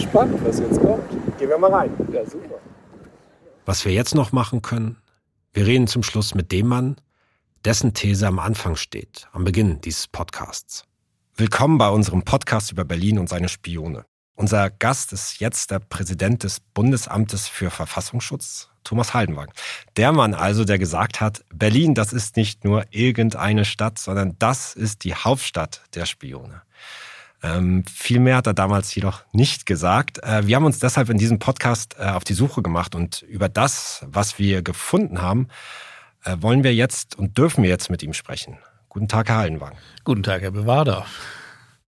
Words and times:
gespannt, 0.00 0.34
was 0.44 0.58
jetzt 0.58 0.80
kommt. 0.80 1.10
Gehen 1.38 1.50
wir 1.50 1.58
mal 1.58 1.72
rein. 1.72 1.90
Ja, 2.12 2.24
super. 2.24 2.58
Was 3.66 3.84
wir 3.84 3.92
jetzt 3.92 4.14
noch 4.14 4.32
machen 4.32 4.62
können, 4.62 4.96
wir 5.52 5.66
reden 5.66 5.86
zum 5.86 6.02
Schluss 6.02 6.34
mit 6.34 6.52
dem 6.52 6.68
Mann, 6.68 6.96
dessen 7.66 7.92
These 7.92 8.26
am 8.26 8.38
Anfang 8.38 8.76
steht, 8.76 9.28
am 9.32 9.44
Beginn 9.44 9.80
dieses 9.82 10.08
Podcasts. 10.08 10.84
Willkommen 11.36 11.76
bei 11.76 11.90
unserem 11.90 12.22
Podcast 12.22 12.72
über 12.72 12.84
Berlin 12.84 13.18
und 13.18 13.28
seine 13.28 13.50
Spione. 13.50 14.06
Unser 14.36 14.70
Gast 14.70 15.12
ist 15.12 15.38
jetzt 15.38 15.70
der 15.70 15.80
Präsident 15.80 16.44
des 16.44 16.60
Bundesamtes 16.60 17.46
für 17.46 17.68
Verfassungsschutz, 17.68 18.70
Thomas 18.84 19.12
Haldenwang. 19.12 19.52
Der 19.98 20.12
Mann 20.12 20.32
also, 20.32 20.64
der 20.64 20.78
gesagt 20.78 21.20
hat, 21.20 21.44
Berlin, 21.52 21.94
das 21.94 22.14
ist 22.14 22.38
nicht 22.38 22.64
nur 22.64 22.86
irgendeine 22.90 23.66
Stadt, 23.66 23.98
sondern 23.98 24.36
das 24.38 24.74
ist 24.74 25.04
die 25.04 25.14
Hauptstadt 25.14 25.82
der 25.94 26.06
Spione. 26.06 26.62
Ähm, 27.42 27.84
viel 27.86 28.20
mehr 28.20 28.36
hat 28.36 28.46
er 28.46 28.54
damals 28.54 28.94
jedoch 28.94 29.22
nicht 29.32 29.64
gesagt. 29.64 30.22
Äh, 30.22 30.46
wir 30.46 30.56
haben 30.56 30.64
uns 30.64 30.78
deshalb 30.78 31.08
in 31.08 31.18
diesem 31.18 31.38
Podcast 31.38 31.96
äh, 31.98 32.04
auf 32.04 32.24
die 32.24 32.34
Suche 32.34 32.62
gemacht 32.62 32.94
und 32.94 33.22
über 33.22 33.48
das, 33.48 34.04
was 34.06 34.38
wir 34.38 34.62
gefunden 34.62 35.22
haben, 35.22 35.48
äh, 36.24 36.36
wollen 36.40 36.64
wir 36.64 36.74
jetzt 36.74 37.18
und 37.18 37.38
dürfen 37.38 37.62
wir 37.62 37.70
jetzt 37.70 37.90
mit 37.90 38.02
ihm 38.02 38.12
sprechen. 38.12 38.58
Guten 38.88 39.08
Tag, 39.08 39.28
Herr 39.28 39.38
Haldenwang. 39.38 39.76
Guten 40.04 40.22
Tag, 40.22 40.42
Herr 40.42 40.50
Bewader. 40.50 41.06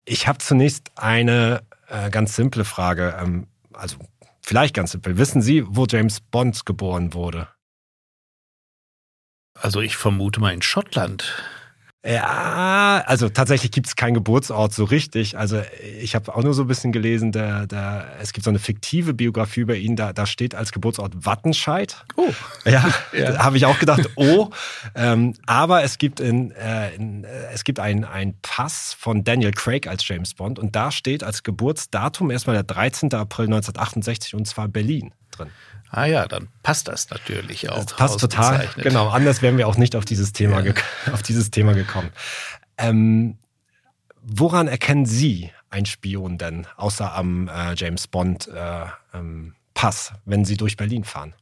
Ich 0.06 0.28
habe 0.28 0.38
zunächst 0.40 0.92
eine 0.96 1.64
äh, 1.88 2.10
ganz 2.10 2.36
simple 2.36 2.66
Frage. 2.66 3.18
Ähm, 3.20 3.48
also 3.74 3.98
vielleicht 4.42 4.76
ganz 4.76 4.92
simpel. 4.92 5.18
Wissen 5.18 5.42
Sie, 5.42 5.64
wo 5.66 5.86
James 5.86 6.20
Bond 6.20 6.66
geboren 6.66 7.14
wurde? 7.14 7.48
Also 9.54 9.82
ich 9.82 9.98
vermute 9.98 10.40
mal 10.40 10.54
in 10.54 10.62
Schottland. 10.62 11.44
Ja, 12.06 13.04
also 13.08 13.28
tatsächlich 13.28 13.72
gibt 13.72 13.88
es 13.88 13.98
keinen 13.98 14.14
Geburtsort 14.14 14.74
so 14.74 14.86
richtig. 14.86 15.38
Also 15.38 15.62
ich 16.00 16.16
habe 16.16 16.34
auch 16.34 16.44
nur 16.44 16.54
so 16.54 16.62
ein 16.62 16.68
bisschen 16.68 16.94
gelesen, 16.94 17.34
der, 17.34 17.68
der, 17.68 18.16
es 18.22 18.32
gibt 18.32 18.46
so 18.46 18.50
eine 18.50 18.60
fiktive 18.60 19.14
Biografie 19.14 19.60
über 19.60 19.76
ihn, 19.76 19.98
da, 19.98 20.14
da 20.14 20.26
steht 20.26 20.56
als 20.56 20.72
Geburtsort 20.72 21.26
Wattenscheid. 21.26 22.06
Oh. 22.16 22.32
Ja, 22.64 22.90
Ja. 23.12 23.40
habe 23.40 23.58
ich 23.58 23.66
auch 23.66 23.80
gedacht, 23.80 24.10
oh. 24.16 24.50
ähm, 24.96 25.34
aber 25.46 25.84
es 25.84 25.98
gibt, 25.98 26.22
in, 26.22 26.52
äh, 26.52 26.96
in, 26.96 27.26
äh, 27.26 27.52
es 27.54 27.66
gibt 27.66 27.82
einen 27.82 28.38
Pass 28.42 28.96
von 28.98 29.26
Daniel 29.26 29.52
Craig 29.52 29.86
als 29.88 30.08
James 30.08 30.34
Bond 30.36 30.58
und 30.58 30.76
da 30.78 30.92
steht 30.92 31.22
als 31.24 31.44
Geburtsdatum 31.44 32.32
erstmal 32.32 32.56
der 32.56 32.64
13. 32.64 33.14
April 33.14 33.46
1968 33.48 34.36
und 34.36 34.48
zwar 34.48 34.70
Berlin 34.70 35.12
drin. 35.32 35.50
Ah 35.92 36.06
ja, 36.06 36.28
dann 36.28 36.50
passt 36.64 36.88
das 36.88 37.10
natürlich 37.10 37.70
auch. 37.70 37.84
Das 37.86 37.96
passt 37.96 38.20
total. 38.20 38.68
Genau, 38.78 39.10
anders 39.10 39.42
wären 39.42 39.58
wir 39.58 39.68
auch 39.68 39.78
nicht 39.78 39.96
auf 39.96 40.06
dieses 40.06 40.34
Thema, 40.34 40.62
Ja. 40.62 40.74
auf 41.12 41.24
dieses 41.24 41.52
Thema 41.52 41.74
gekommen. 41.74 42.12
Ähm, 42.78 43.38
woran 44.22 44.68
erkennen 44.68 45.06
Sie 45.06 45.52
einen 45.70 45.86
Spion 45.86 46.38
denn, 46.38 46.68
außer 46.78 47.14
am 47.14 47.48
äh, 47.48 47.74
James 47.76 48.08
Bond 48.08 48.48
äh, 48.48 48.86
ähm, 49.14 49.56
Pass, 49.80 50.12
wenn 50.26 50.44
Sie 50.44 50.58
durch 50.58 50.76
Berlin 50.76 51.06
fahren? 51.06 51.34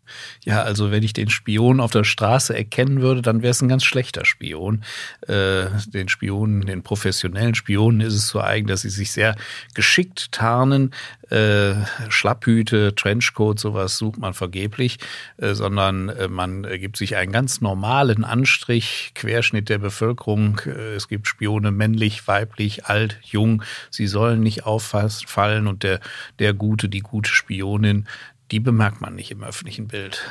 Ja, 0.45 0.61
also 0.61 0.91
wenn 0.91 1.01
ich 1.01 1.13
den 1.13 1.31
Spion 1.31 1.79
auf 1.79 1.89
der 1.89 2.03
Straße 2.03 2.55
erkennen 2.55 3.01
würde, 3.01 3.23
dann 3.23 3.41
wäre 3.41 3.49
es 3.49 3.63
ein 3.63 3.67
ganz 3.67 3.83
schlechter 3.83 4.25
Spion. 4.25 4.83
Äh, 5.27 5.65
den 5.87 6.07
Spionen, 6.07 6.67
den 6.67 6.83
professionellen 6.83 7.55
Spionen 7.55 8.01
ist 8.01 8.13
es 8.13 8.27
so 8.27 8.39
eigen, 8.39 8.67
dass 8.67 8.81
sie 8.81 8.91
sich 8.91 9.11
sehr 9.11 9.35
geschickt 9.73 10.31
tarnen. 10.31 10.93
Äh, 11.29 11.73
Schlapphüte, 12.09 12.95
Trenchcoat, 12.95 13.59
sowas 13.59 13.97
sucht 13.97 14.19
man 14.19 14.33
vergeblich, 14.33 14.99
äh, 15.37 15.55
sondern 15.55 16.09
äh, 16.09 16.27
man 16.27 16.61
gibt 16.63 16.95
sich 16.95 17.17
einen 17.17 17.31
ganz 17.31 17.59
normalen 17.59 18.23
Anstrich, 18.23 19.11
Querschnitt 19.15 19.67
der 19.67 19.79
Bevölkerung. 19.79 20.61
Äh, 20.65 20.93
es 20.93 21.07
gibt 21.07 21.27
Spione 21.27 21.71
männlich, 21.71 22.27
weiblich, 22.27 22.85
alt, 22.85 23.19
jung. 23.23 23.63
Sie 23.89 24.07
sollen 24.07 24.41
nicht 24.41 24.65
auffallen 24.65 25.67
und 25.67 25.83
der, 25.83 25.99
der 26.39 26.53
Gute, 26.53 26.87
die 26.87 27.01
gute 27.01 27.29
Spionin, 27.29 28.07
die 28.51 28.59
bemerkt 28.59 29.01
man 29.01 29.15
nicht 29.15 29.31
im 29.31 29.43
öffentlichen 29.43 29.87
Bild. 29.87 30.23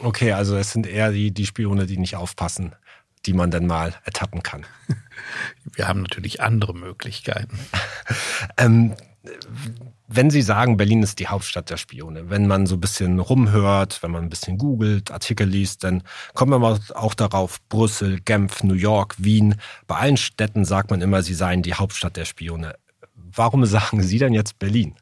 Okay, 0.00 0.32
also 0.32 0.56
es 0.56 0.72
sind 0.72 0.86
eher 0.86 1.12
die, 1.12 1.32
die 1.32 1.46
Spione, 1.46 1.86
die 1.86 1.98
nicht 1.98 2.16
aufpassen, 2.16 2.74
die 3.26 3.32
man 3.32 3.50
dann 3.50 3.66
mal 3.66 3.94
ertappen 4.04 4.42
kann. 4.42 4.66
Wir 5.74 5.88
haben 5.88 6.02
natürlich 6.02 6.40
andere 6.40 6.74
Möglichkeiten. 6.74 7.58
Ähm, 8.58 8.96
wenn 10.08 10.30
Sie 10.30 10.42
sagen, 10.42 10.76
Berlin 10.76 11.02
ist 11.02 11.18
die 11.18 11.28
Hauptstadt 11.28 11.70
der 11.70 11.76
Spione, 11.76 12.28
wenn 12.28 12.46
man 12.46 12.66
so 12.66 12.76
ein 12.76 12.80
bisschen 12.80 13.18
rumhört, 13.18 14.02
wenn 14.02 14.10
man 14.10 14.24
ein 14.24 14.28
bisschen 14.28 14.58
googelt, 14.58 15.10
Artikel 15.10 15.48
liest, 15.48 15.84
dann 15.84 16.02
kommt 16.34 16.50
man 16.50 16.60
mal 16.60 16.78
auch 16.94 17.14
darauf, 17.14 17.60
Brüssel, 17.68 18.20
Genf, 18.20 18.62
New 18.64 18.74
York, 18.74 19.14
Wien. 19.18 19.54
Bei 19.86 19.96
allen 19.96 20.16
Städten 20.16 20.64
sagt 20.64 20.90
man 20.90 21.00
immer, 21.00 21.22
sie 21.22 21.34
seien 21.34 21.62
die 21.62 21.74
Hauptstadt 21.74 22.16
der 22.16 22.24
Spione. 22.24 22.74
Warum 23.14 23.64
sagen 23.66 24.02
Sie 24.02 24.18
denn 24.18 24.34
jetzt 24.34 24.58
Berlin? 24.58 24.96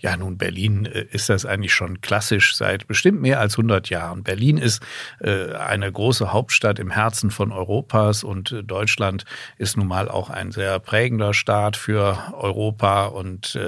Ja, 0.00 0.16
nun, 0.16 0.38
Berlin 0.38 0.86
äh, 0.86 1.06
ist 1.10 1.28
das 1.28 1.44
eigentlich 1.44 1.74
schon 1.74 2.00
klassisch 2.00 2.54
seit 2.54 2.86
bestimmt 2.86 3.20
mehr 3.20 3.40
als 3.40 3.54
100 3.54 3.90
Jahren. 3.90 4.22
Berlin 4.22 4.56
ist 4.56 4.80
äh, 5.18 5.52
eine 5.54 5.90
große 5.90 6.32
Hauptstadt 6.32 6.78
im 6.78 6.90
Herzen 6.90 7.32
von 7.32 7.50
Europas 7.50 8.22
und 8.22 8.52
äh, 8.52 8.62
Deutschland 8.62 9.24
ist 9.56 9.76
nun 9.76 9.88
mal 9.88 10.08
auch 10.08 10.30
ein 10.30 10.52
sehr 10.52 10.78
prägender 10.78 11.34
Staat 11.34 11.76
für 11.76 12.16
Europa 12.32 13.06
und 13.06 13.58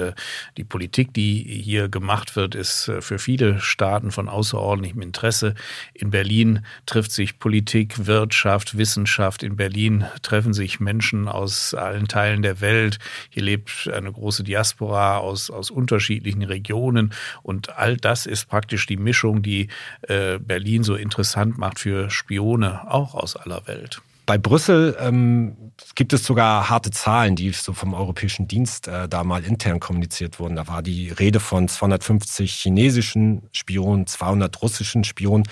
die 0.57 0.63
Politik, 0.63 1.13
die 1.13 1.43
hier 1.43 1.89
gemacht 1.89 2.35
wird, 2.35 2.55
ist 2.55 2.91
für 2.99 3.19
viele 3.19 3.59
Staaten 3.59 4.11
von 4.11 4.29
außerordentlichem 4.29 5.01
Interesse. 5.01 5.55
In 5.93 6.11
Berlin 6.11 6.65
trifft 6.85 7.11
sich 7.11 7.39
Politik, 7.39 8.05
Wirtschaft, 8.05 8.77
Wissenschaft. 8.77 9.43
In 9.43 9.55
Berlin 9.55 10.05
treffen 10.21 10.53
sich 10.53 10.79
Menschen 10.79 11.27
aus 11.27 11.73
allen 11.73 12.07
Teilen 12.07 12.41
der 12.41 12.61
Welt. 12.61 12.99
Hier 13.29 13.43
lebt 13.43 13.89
eine 13.93 14.11
große 14.11 14.43
Diaspora 14.43 15.17
aus, 15.17 15.49
aus 15.49 15.71
unterschiedlichen 15.71 16.20
Regionen. 16.43 17.13
Und 17.43 17.77
all 17.77 17.97
das 17.97 18.25
ist 18.25 18.45
praktisch 18.45 18.85
die 18.85 18.97
Mischung, 18.97 19.41
die 19.41 19.67
äh, 20.03 20.39
Berlin 20.39 20.83
so 20.83 20.95
interessant 20.95 21.57
macht 21.57 21.79
für 21.79 22.09
Spione, 22.09 22.91
auch 22.91 23.15
aus 23.15 23.35
aller 23.35 23.67
Welt. 23.67 24.01
Bei 24.25 24.37
Brüssel 24.37 24.95
ähm, 24.99 25.57
gibt 25.95 26.13
es 26.13 26.23
sogar 26.23 26.69
harte 26.69 26.91
Zahlen, 26.91 27.35
die 27.35 27.49
so 27.51 27.73
vom 27.73 27.93
Europäischen 27.93 28.47
Dienst 28.47 28.87
äh, 28.87 29.09
da 29.09 29.23
mal 29.23 29.43
intern 29.43 29.79
kommuniziert 29.79 30.39
wurden. 30.39 30.55
Da 30.55 30.67
war 30.67 30.83
die 30.83 31.09
Rede 31.09 31.39
von 31.39 31.67
250 31.67 32.53
chinesischen 32.53 33.43
Spionen, 33.51 34.07
200 34.07 34.61
russischen 34.61 35.03
Spionen. 35.03 35.47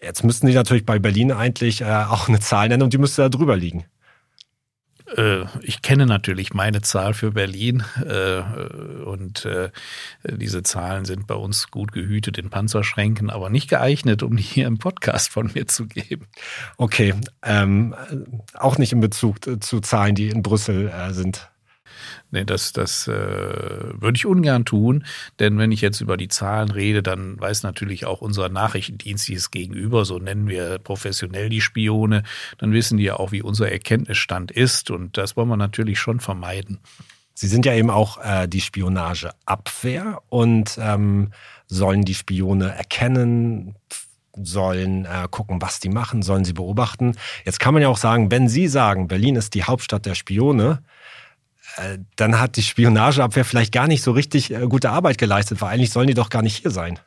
Jetzt 0.00 0.22
müssten 0.22 0.46
die 0.46 0.54
natürlich 0.54 0.86
bei 0.86 0.98
Berlin 0.98 1.32
eigentlich 1.32 1.80
äh, 1.80 1.84
auch 1.84 2.28
eine 2.28 2.40
Zahl 2.40 2.68
nennen 2.68 2.82
und 2.82 2.92
die 2.92 2.98
müsste 2.98 3.22
da 3.22 3.28
drüber 3.28 3.56
liegen. 3.56 3.84
Äh, 5.16 5.44
ich 5.60 5.82
kenne 5.82 6.06
natürlich 6.06 6.54
meine 6.54 6.80
Zahl 6.82 7.14
für 7.14 7.32
Berlin 7.32 7.84
äh, 8.04 8.40
und 9.04 9.44
äh, 9.44 9.70
diese 10.24 10.62
Zahlen 10.62 11.04
sind 11.04 11.26
bei 11.26 11.34
uns 11.34 11.70
gut 11.70 11.92
gehütet 11.92 12.38
in 12.38 12.50
Panzerschränken, 12.50 13.30
aber 13.30 13.50
nicht 13.50 13.68
geeignet, 13.68 14.22
um 14.22 14.36
die 14.36 14.42
hier 14.42 14.66
im 14.66 14.78
Podcast 14.78 15.30
von 15.30 15.50
mir 15.54 15.66
zu 15.66 15.86
geben. 15.86 16.26
Okay, 16.76 17.14
ähm, 17.42 17.94
auch 18.54 18.78
nicht 18.78 18.92
in 18.92 19.00
Bezug 19.00 19.38
zu 19.62 19.80
Zahlen, 19.80 20.14
die 20.14 20.28
in 20.28 20.42
Brüssel 20.42 20.88
äh, 20.88 21.12
sind. 21.12 21.48
Nee, 22.34 22.44
das, 22.44 22.72
das 22.72 23.06
äh, 23.06 23.12
würde 23.12 24.16
ich 24.16 24.26
ungern 24.26 24.64
tun, 24.64 25.04
denn 25.38 25.56
wenn 25.56 25.70
ich 25.70 25.80
jetzt 25.80 26.00
über 26.00 26.16
die 26.16 26.26
Zahlen 26.26 26.68
rede, 26.68 27.00
dann 27.00 27.40
weiß 27.40 27.62
natürlich 27.62 28.06
auch 28.06 28.22
unser 28.22 28.48
Nachrichtendienst 28.48 29.28
dieses 29.28 29.52
Gegenüber, 29.52 30.04
so 30.04 30.18
nennen 30.18 30.48
wir 30.48 30.78
professionell 30.78 31.48
die 31.48 31.60
Spione, 31.60 32.24
dann 32.58 32.72
wissen 32.72 32.98
die 32.98 33.04
ja 33.04 33.20
auch, 33.20 33.30
wie 33.30 33.40
unser 33.40 33.70
Erkenntnisstand 33.70 34.50
ist 34.50 34.90
und 34.90 35.16
das 35.16 35.36
wollen 35.36 35.48
wir 35.48 35.56
natürlich 35.56 36.00
schon 36.00 36.18
vermeiden. 36.18 36.80
Sie 37.34 37.46
sind 37.46 37.66
ja 37.66 37.74
eben 37.74 37.90
auch 37.90 38.18
äh, 38.18 38.48
die 38.48 38.60
Spionageabwehr 38.60 40.20
und 40.28 40.76
ähm, 40.82 41.30
sollen 41.68 42.02
die 42.02 42.14
Spione 42.14 42.74
erkennen, 42.74 43.76
sollen 44.42 45.04
äh, 45.04 45.28
gucken, 45.30 45.62
was 45.62 45.78
die 45.78 45.88
machen, 45.88 46.22
sollen 46.22 46.44
sie 46.44 46.52
beobachten. 46.52 47.14
Jetzt 47.44 47.60
kann 47.60 47.74
man 47.74 47.82
ja 47.84 47.88
auch 47.88 47.96
sagen, 47.96 48.32
wenn 48.32 48.48
Sie 48.48 48.66
sagen, 48.66 49.06
Berlin 49.06 49.36
ist 49.36 49.54
die 49.54 49.62
Hauptstadt 49.62 50.04
der 50.04 50.16
Spione, 50.16 50.82
dann 52.16 52.40
hat 52.40 52.56
die 52.56 52.62
Spionageabwehr 52.62 53.44
vielleicht 53.44 53.72
gar 53.72 53.88
nicht 53.88 54.02
so 54.02 54.12
richtig 54.12 54.52
äh, 54.52 54.66
gute 54.68 54.90
Arbeit 54.90 55.18
geleistet, 55.18 55.60
weil 55.60 55.74
eigentlich 55.74 55.90
sollen 55.90 56.08
die 56.08 56.14
doch 56.14 56.30
gar 56.30 56.42
nicht 56.42 56.56
hier 56.56 56.70
sein. 56.70 56.98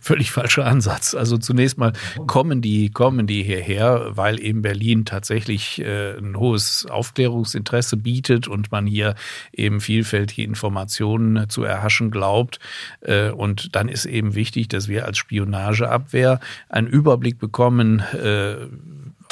Völlig 0.00 0.30
falscher 0.30 0.66
Ansatz. 0.66 1.14
Also 1.14 1.36
zunächst 1.36 1.76
mal 1.76 1.92
kommen 2.28 2.62
die, 2.62 2.90
kommen 2.90 3.26
die 3.26 3.42
hierher, 3.42 4.10
weil 4.10 4.40
eben 4.40 4.62
Berlin 4.62 5.04
tatsächlich 5.04 5.80
äh, 5.80 6.16
ein 6.16 6.36
hohes 6.36 6.86
Aufklärungsinteresse 6.86 7.96
bietet 7.96 8.46
und 8.46 8.70
man 8.70 8.86
hier 8.86 9.16
eben 9.52 9.80
vielfältige 9.80 10.44
Informationen 10.44 11.48
zu 11.48 11.64
erhaschen 11.64 12.12
glaubt. 12.12 12.60
Äh, 13.00 13.30
und 13.30 13.74
dann 13.74 13.88
ist 13.88 14.06
eben 14.06 14.36
wichtig, 14.36 14.68
dass 14.68 14.86
wir 14.86 15.06
als 15.06 15.18
Spionageabwehr 15.18 16.38
einen 16.68 16.86
Überblick 16.86 17.38
bekommen, 17.38 18.00
äh, 18.00 18.68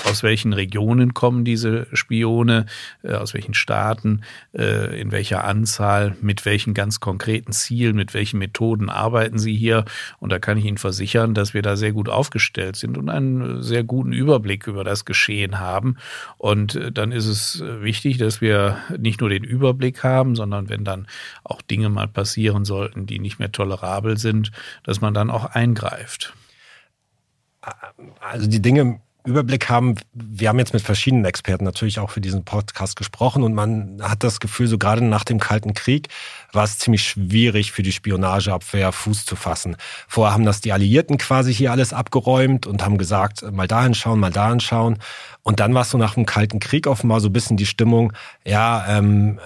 aus 0.05 0.23
welchen 0.23 0.53
Regionen 0.53 1.15
kommen 1.15 1.45
diese 1.45 1.87
Spione, 1.93 2.67
äh, 3.03 3.15
aus 3.15 3.35
welchen 3.35 3.55
Staaten, 3.55 4.23
äh, 4.53 5.01
in 5.01 5.13
welcher 5.13 5.45
Anzahl, 5.45 6.17
mit 6.21 6.45
welchen 6.45 6.75
ganz 6.75 7.01
konkreten 7.01 7.53
Zielen, 7.53 7.97
mit 7.97 8.15
welchen 8.15 8.39
Methoden 8.39 8.91
arbeiten 8.91 9.39
sie 9.39 9.57
hier. 9.57 9.85
Und 10.21 10.31
da 10.31 10.39
kann 10.39 10.57
ich 10.57 10.65
Ihnen 10.65 10.79
versichern, 10.79 11.35
dass 11.35 11.55
wir 11.55 11.63
da 11.63 11.77
sehr 11.77 11.93
gut 11.93 12.09
aufgestellt 12.09 12.77
sind 12.77 12.97
und 12.97 13.09
einen 13.09 13.63
sehr 13.63 13.85
guten 13.85 14.13
Überblick 14.13 14.67
über 14.67 14.85
das 14.85 15.05
Geschehen 15.05 15.59
haben. 15.59 15.97
Und 16.37 16.77
äh, 16.77 16.93
dann 16.93 17.13
ist 17.13 17.27
es 17.27 17.63
wichtig, 17.63 18.19
dass 18.19 18.41
wir 18.41 18.79
nicht 18.99 19.21
nur 19.21 19.31
den 19.31 19.45
Überblick 19.45 20.05
haben, 20.05 20.37
sondern 20.37 20.69
wenn 20.69 20.85
dann 20.85 21.07
auch 21.45 21.63
Dinge 21.63 21.89
mal 21.89 22.09
passieren 22.09 22.65
sollten, 22.65 23.07
die 23.07 23.19
nicht 23.19 23.39
mehr 23.39 23.53
tolerabel 23.53 24.17
sind, 24.17 24.53
dass 24.85 25.01
man 25.01 25.15
dann 25.15 25.31
auch 25.31 25.45
eingreift. 25.45 26.35
Also 28.21 28.49
die 28.49 28.63
Dinge 28.63 29.01
Überblick 29.29 29.69
haben, 29.69 29.95
wir 30.13 30.49
haben 30.49 30.59
jetzt 30.59 30.73
mit 30.73 30.83
verschiedenen 30.83 31.25
Experten 31.25 31.65
natürlich 31.65 32.01
auch 32.01 32.11
für 32.11 32.21
diesen 32.21 32.45
Podcast 32.45 32.97
gesprochen 32.97 33.43
und 33.43 33.55
man 33.55 34.01
hat 34.03 34.25
das 34.25 34.41
Gefühl, 34.41 34.67
so 34.67 34.79
gerade 34.79 35.05
nach 35.05 35.25
dem 35.25 35.39
Kalten 35.39 35.75
Krieg 35.75 36.09
war 36.53 36.65
es 36.65 36.79
ziemlich 36.79 37.05
schwierig 37.05 37.73
für 37.73 37.83
die 37.83 37.93
Spionageabwehr 37.93 38.91
Fuß 38.91 39.27
zu 39.27 39.37
fassen. 39.37 39.77
Vorher 40.09 40.33
haben 40.35 40.45
das 40.45 40.61
die 40.61 40.73
Alliierten 40.73 41.19
quasi 41.19 41.53
hier 41.55 41.71
alles 41.71 41.93
abgeräumt 41.93 42.67
und 42.67 42.85
haben 42.85 42.99
gesagt, 42.99 43.43
mal 43.53 43.69
dahin 43.69 43.95
schauen, 43.95 44.19
mal 44.19 44.33
dahin 44.33 44.61
schauen. 44.61 44.99
Und 45.43 45.61
dann 45.61 45.75
war 45.75 45.83
es 45.83 45.91
so 45.91 45.99
nach 45.99 46.15
dem 46.15 46.27
Kalten 46.27 46.59
Krieg 46.59 46.87
offenbar 46.87 47.21
so 47.21 47.29
ein 47.29 47.33
bisschen 47.33 47.57
die 47.57 47.67
Stimmung, 47.67 48.13
ja, 48.47 48.99
ähm, 48.99 49.39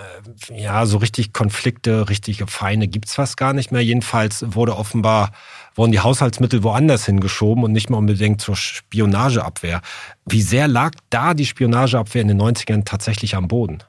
äh, 0.49 0.62
ja, 0.62 0.87
so 0.87 0.99
richtig 0.99 1.32
Konflikte, 1.32 2.08
richtige 2.08 2.46
Feinde 2.46 2.88
gibt's 2.88 3.14
fast 3.14 3.37
gar 3.37 3.52
nicht 3.52 3.73
mehr. 3.73 3.82
Jedenfalls 3.82 4.44
wurde 4.55 4.76
offenbar 4.76 5.32
wurden 5.74 5.92
die 5.92 6.00
Haushaltsmittel 6.00 6.62
woanders 6.62 7.06
hingeschoben 7.06 7.64
und 7.64 7.72
nicht 7.72 7.90
mehr 7.90 7.98
unbedingt 7.98 8.40
zur 8.40 8.56
Spionageabwehr. 8.56 9.80
Wie 10.26 10.42
sehr 10.42 10.69
lag 10.69 10.92
da 11.10 11.34
die 11.34 11.46
Spionageabwehr 11.46 12.22
in 12.22 12.28
den 12.28 12.40
90ern 12.40 12.84
tatsächlich 12.84 13.36
am 13.36 13.48
Boden? 13.48 13.82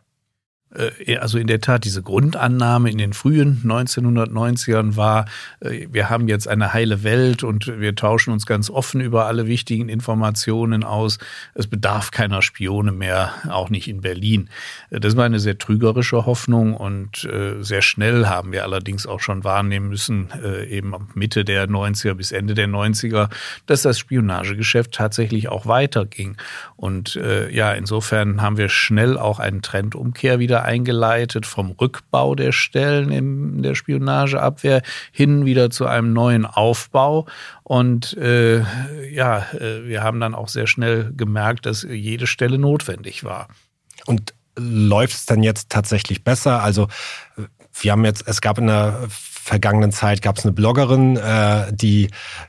Äh, 0.73 1.17
also 1.17 1.37
in 1.37 1.47
der 1.47 1.61
Tat, 1.61 1.83
diese 1.83 2.01
Grundannahme 2.01 2.89
in 2.89 2.97
den 2.97 3.13
frühen 3.13 3.61
1990ern 3.65 4.95
war, 4.95 5.25
äh, 5.59 5.87
wir 5.91 6.09
haben 6.09 6.27
jetzt 6.27 6.47
eine 6.47 6.73
heile 6.73 7.03
Welt 7.03 7.43
und 7.43 7.79
wir 7.79 7.95
tauschen 7.95 8.33
uns 8.33 8.45
ganz 8.45 8.69
offen 8.69 9.01
über 9.01 9.25
alle 9.25 9.47
wichtigen 9.47 9.89
Informationen 9.89 10.83
aus. 10.83 11.17
Es 11.53 11.67
bedarf 11.67 12.11
keiner 12.11 12.41
Spione 12.41 12.91
mehr, 12.91 13.33
auch 13.49 13.69
nicht 13.69 13.87
in 13.87 14.01
Berlin. 14.01 14.49
Äh, 14.89 14.99
das 14.99 15.15
war 15.15 15.25
eine 15.25 15.39
sehr 15.39 15.57
trügerische 15.57 16.25
Hoffnung 16.25 16.75
und 16.75 17.27
sehr 17.61 17.81
schnell 17.81 18.27
haben 18.27 18.51
wir 18.51 18.63
allerdings 18.63 19.05
auch 19.05 19.19
schon 19.19 19.43
wahrnehmen 19.43 19.89
müssen, 19.89 20.29
eben 20.69 20.93
ab 20.93 21.01
Mitte 21.15 21.45
der 21.45 21.67
90er 21.67 22.13
bis 22.13 22.31
Ende 22.31 22.53
der 22.53 22.67
90er, 22.67 23.29
dass 23.65 23.81
das 23.81 23.99
Spionagegeschäft 23.99 24.91
tatsächlich 24.91 25.49
auch 25.49 25.65
weiterging. 25.65 26.37
Und 26.75 27.19
ja, 27.51 27.73
insofern 27.73 28.41
haben 28.41 28.57
wir 28.57 28.69
schnell 28.69 29.17
auch 29.17 29.39
einen 29.39 29.61
Trendumkehr 29.61 30.39
wieder 30.39 30.62
eingeleitet 30.63 31.45
vom 31.45 31.71
Rückbau 31.71 32.35
der 32.35 32.51
Stellen 32.51 33.11
in 33.11 33.61
der 33.63 33.75
Spionageabwehr 33.75 34.81
hin 35.11 35.45
wieder 35.45 35.69
zu 35.69 35.85
einem 35.85 36.13
neuen 36.13 36.45
Aufbau. 36.45 37.27
Und 37.63 38.17
äh, 38.17 38.63
ja, 39.11 39.45
äh, 39.53 39.85
wir 39.85 40.03
haben 40.03 40.19
dann 40.19 40.35
auch 40.35 40.47
sehr 40.47 40.67
schnell 40.67 41.13
gemerkt, 41.15 41.65
dass 41.65 41.83
jede 41.83 42.27
Stelle 42.27 42.57
notwendig 42.57 43.23
war. 43.23 43.47
Und 44.05 44.33
läuft 44.55 45.13
es 45.13 45.25
dann 45.25 45.43
jetzt 45.43 45.69
tatsächlich 45.69 46.23
besser? 46.23 46.61
Also 46.61 46.87
wir 47.73 47.91
haben 47.91 48.05
jetzt, 48.05 48.27
es 48.27 48.41
gab 48.41 48.57
in 48.57 48.67
der 48.67 49.07
vergangenen 49.43 49.91
Zeit 49.91 50.21
gab 50.21 50.37
es 50.37 50.45
eine 50.45 50.53
Bloggerin, 50.53 51.17
äh, 51.17 51.73
die, 51.73 52.07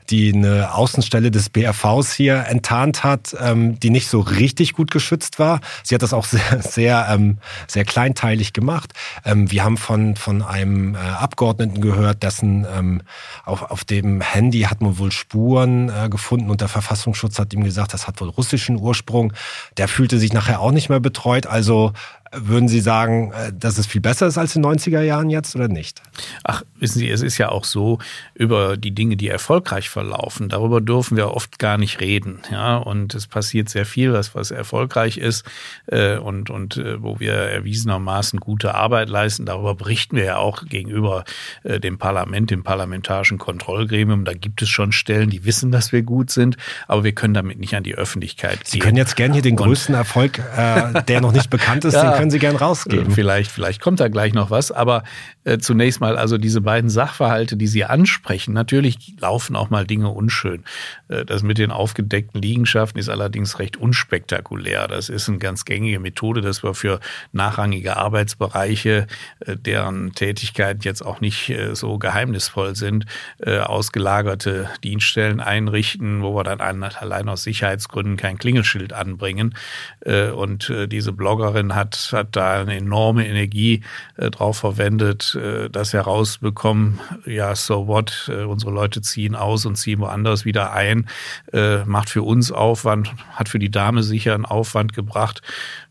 die 0.09 0.33
eine 0.33 0.73
Außenstelle 0.73 1.29
des 1.29 1.49
BRVs 1.49 2.13
hier 2.13 2.45
enttarnt 2.47 3.03
hat, 3.03 3.35
ähm, 3.37 3.77
die 3.81 3.89
nicht 3.89 4.07
so 4.07 4.21
richtig 4.21 4.71
gut 4.71 4.91
geschützt 4.91 5.37
war. 5.37 5.59
Sie 5.83 5.93
hat 5.93 6.01
das 6.01 6.13
auch 6.13 6.23
sehr, 6.25 6.61
sehr, 6.61 7.07
ähm, 7.09 7.39
sehr 7.67 7.83
kleinteilig 7.83 8.53
gemacht. 8.53 8.93
Ähm, 9.25 9.51
wir 9.51 9.65
haben 9.65 9.75
von, 9.75 10.15
von 10.15 10.41
einem 10.41 10.95
äh, 10.95 10.99
Abgeordneten 10.99 11.81
gehört, 11.81 12.23
dessen 12.23 12.65
ähm, 12.73 13.01
auf, 13.43 13.63
auf 13.63 13.83
dem 13.83 14.21
Handy 14.21 14.61
hat 14.61 14.79
man 14.81 14.97
wohl 14.97 15.11
Spuren 15.11 15.89
äh, 15.89 16.07
gefunden 16.07 16.49
und 16.49 16.61
der 16.61 16.69
Verfassungsschutz 16.69 17.39
hat 17.39 17.53
ihm 17.53 17.65
gesagt, 17.65 17.93
das 17.93 18.07
hat 18.07 18.21
wohl 18.21 18.29
russischen 18.29 18.77
Ursprung. 18.79 19.33
Der 19.75 19.89
fühlte 19.89 20.17
sich 20.17 20.31
nachher 20.31 20.61
auch 20.61 20.71
nicht 20.71 20.87
mehr 20.87 21.01
betreut. 21.01 21.45
Also 21.45 21.91
würden 22.35 22.67
Sie 22.67 22.79
sagen, 22.79 23.31
äh, 23.31 23.51
dass 23.53 23.77
es 23.77 23.87
viel 23.87 24.01
besser 24.01 24.27
ist 24.27 24.37
als 24.37 24.55
in 24.55 24.61
den 24.61 24.71
90er 24.71 25.01
Jahren 25.01 25.29
jetzt 25.29 25.55
oder 25.55 25.67
nicht? 25.67 26.01
Ach, 26.43 26.63
wissen 26.79 26.99
Sie, 26.99 27.09
es 27.09 27.21
ist 27.21 27.37
ja 27.37 27.49
auch 27.49 27.63
so, 27.63 27.99
über 28.33 28.77
die 28.77 28.91
Dinge, 28.91 29.17
die 29.17 29.27
erfolgreich 29.27 29.89
verlaufen, 29.89 30.49
darüber 30.49 30.81
dürfen 30.81 31.17
wir 31.17 31.31
oft 31.31 31.59
gar 31.59 31.77
nicht 31.77 32.01
reden. 32.01 32.39
Ja, 32.51 32.77
und 32.77 33.15
es 33.15 33.27
passiert 33.27 33.69
sehr 33.69 33.85
viel, 33.85 34.13
was, 34.13 34.35
was 34.35 34.51
erfolgreich 34.51 35.17
ist 35.17 35.45
äh, 35.87 36.17
und, 36.17 36.49
und 36.49 36.77
äh, 36.77 37.01
wo 37.01 37.19
wir 37.19 37.33
erwiesenermaßen 37.33 38.39
gute 38.39 38.75
Arbeit 38.75 39.09
leisten. 39.09 39.45
Darüber 39.45 39.75
berichten 39.75 40.15
wir 40.15 40.25
ja 40.25 40.37
auch 40.37 40.65
gegenüber 40.65 41.23
äh, 41.63 41.79
dem 41.79 41.97
Parlament, 41.97 42.51
dem 42.51 42.63
parlamentarischen 42.63 43.37
Kontrollgremium. 43.37 44.25
Da 44.25 44.33
gibt 44.33 44.61
es 44.61 44.69
schon 44.69 44.91
Stellen, 44.91 45.29
die 45.29 45.45
wissen, 45.45 45.71
dass 45.71 45.91
wir 45.91 46.03
gut 46.03 46.29
sind, 46.31 46.57
aber 46.87 47.03
wir 47.03 47.13
können 47.13 47.33
damit 47.33 47.59
nicht 47.59 47.75
an 47.75 47.83
die 47.83 47.95
Öffentlichkeit 47.95 48.59
Sie 48.63 48.63
gehen. 48.63 48.71
Sie 48.71 48.79
können 48.79 48.97
jetzt 48.97 49.15
gerne 49.15 49.33
hier 49.33 49.41
den 49.41 49.55
größten 49.55 49.95
Erfolg, 49.95 50.39
äh, 50.39 51.03
der 51.03 51.21
noch 51.21 51.31
nicht 51.31 51.49
bekannt 51.49 51.85
ist, 51.85 51.93
ja, 51.95 52.11
den 52.11 52.17
können 52.17 52.24
Sie 52.29 52.39
gern 52.39 52.55
rausgeben. 52.55 53.11
Vielleicht, 53.11 53.51
vielleicht 53.51 53.81
kommt 53.81 53.99
da 53.99 54.07
gleich 54.07 54.33
noch 54.33 54.49
was. 54.49 54.71
Aber 54.71 55.03
äh, 55.43 55.57
zunächst 55.57 56.01
mal 56.01 56.17
also 56.17 56.37
diese 56.37 56.61
beiden 56.61 56.89
Sachverhalte, 56.89 57.57
die 57.57 57.67
Sie 57.67 57.85
ansprechen. 57.85 58.53
Natürlich 58.53 59.13
laufen 59.19 59.55
auch 59.55 59.69
mal 59.69 59.85
Dinge 59.85 60.09
unschön. 60.09 60.63
Äh, 61.07 61.25
das 61.25 61.43
mit 61.43 61.57
den 61.57 61.71
aufgedeckten 61.71 62.41
Liegenschaften 62.41 62.99
ist 62.99 63.09
allerdings 63.09 63.59
recht 63.59 63.77
unspektakulär. 63.77 64.87
Das 64.87 65.09
ist 65.09 65.29
eine 65.29 65.37
ganz 65.37 65.65
gängige 65.65 65.99
Methode, 65.99 66.41
dass 66.41 66.63
wir 66.63 66.73
für 66.73 66.99
nachrangige 67.31 67.97
Arbeitsbereiche, 67.97 69.07
äh, 69.39 69.55
deren 69.55 70.13
Tätigkeiten 70.13 70.81
jetzt 70.83 71.05
auch 71.05 71.21
nicht 71.21 71.49
äh, 71.49 71.75
so 71.75 71.97
geheimnisvoll 71.97 72.75
sind, 72.75 73.05
äh, 73.39 73.59
ausgelagerte 73.59 74.69
Dienststellen 74.83 75.39
einrichten, 75.39 76.21
wo 76.21 76.35
wir 76.35 76.43
dann 76.43 76.61
allein 76.61 77.29
aus 77.29 77.43
Sicherheitsgründen 77.43 78.17
kein 78.17 78.37
Klingelschild 78.37 78.93
anbringen. 78.93 79.55
Äh, 80.01 80.29
und 80.29 80.69
äh, 80.69 80.87
diese 80.87 81.11
Bloggerin 81.11 81.75
hat 81.75 82.04
hat 82.13 82.35
da 82.35 82.61
eine 82.61 82.75
enorme 82.75 83.27
Energie 83.27 83.81
äh, 84.17 84.29
drauf 84.29 84.57
verwendet, 84.57 85.35
äh, 85.35 85.69
das 85.69 85.93
herausbekommen, 85.93 86.99
ja, 87.25 87.55
so 87.55 87.87
what, 87.87 88.29
äh, 88.31 88.43
unsere 88.43 88.71
Leute 88.71 89.01
ziehen 89.01 89.35
aus 89.35 89.65
und 89.65 89.75
ziehen 89.75 89.99
woanders 89.99 90.45
wieder 90.45 90.73
ein, 90.73 91.07
äh, 91.53 91.83
macht 91.85 92.09
für 92.09 92.23
uns 92.23 92.51
Aufwand, 92.51 93.13
hat 93.31 93.49
für 93.49 93.59
die 93.59 93.71
Dame 93.71 94.03
sicher 94.03 94.33
einen 94.33 94.45
Aufwand 94.45 94.93
gebracht. 94.93 95.41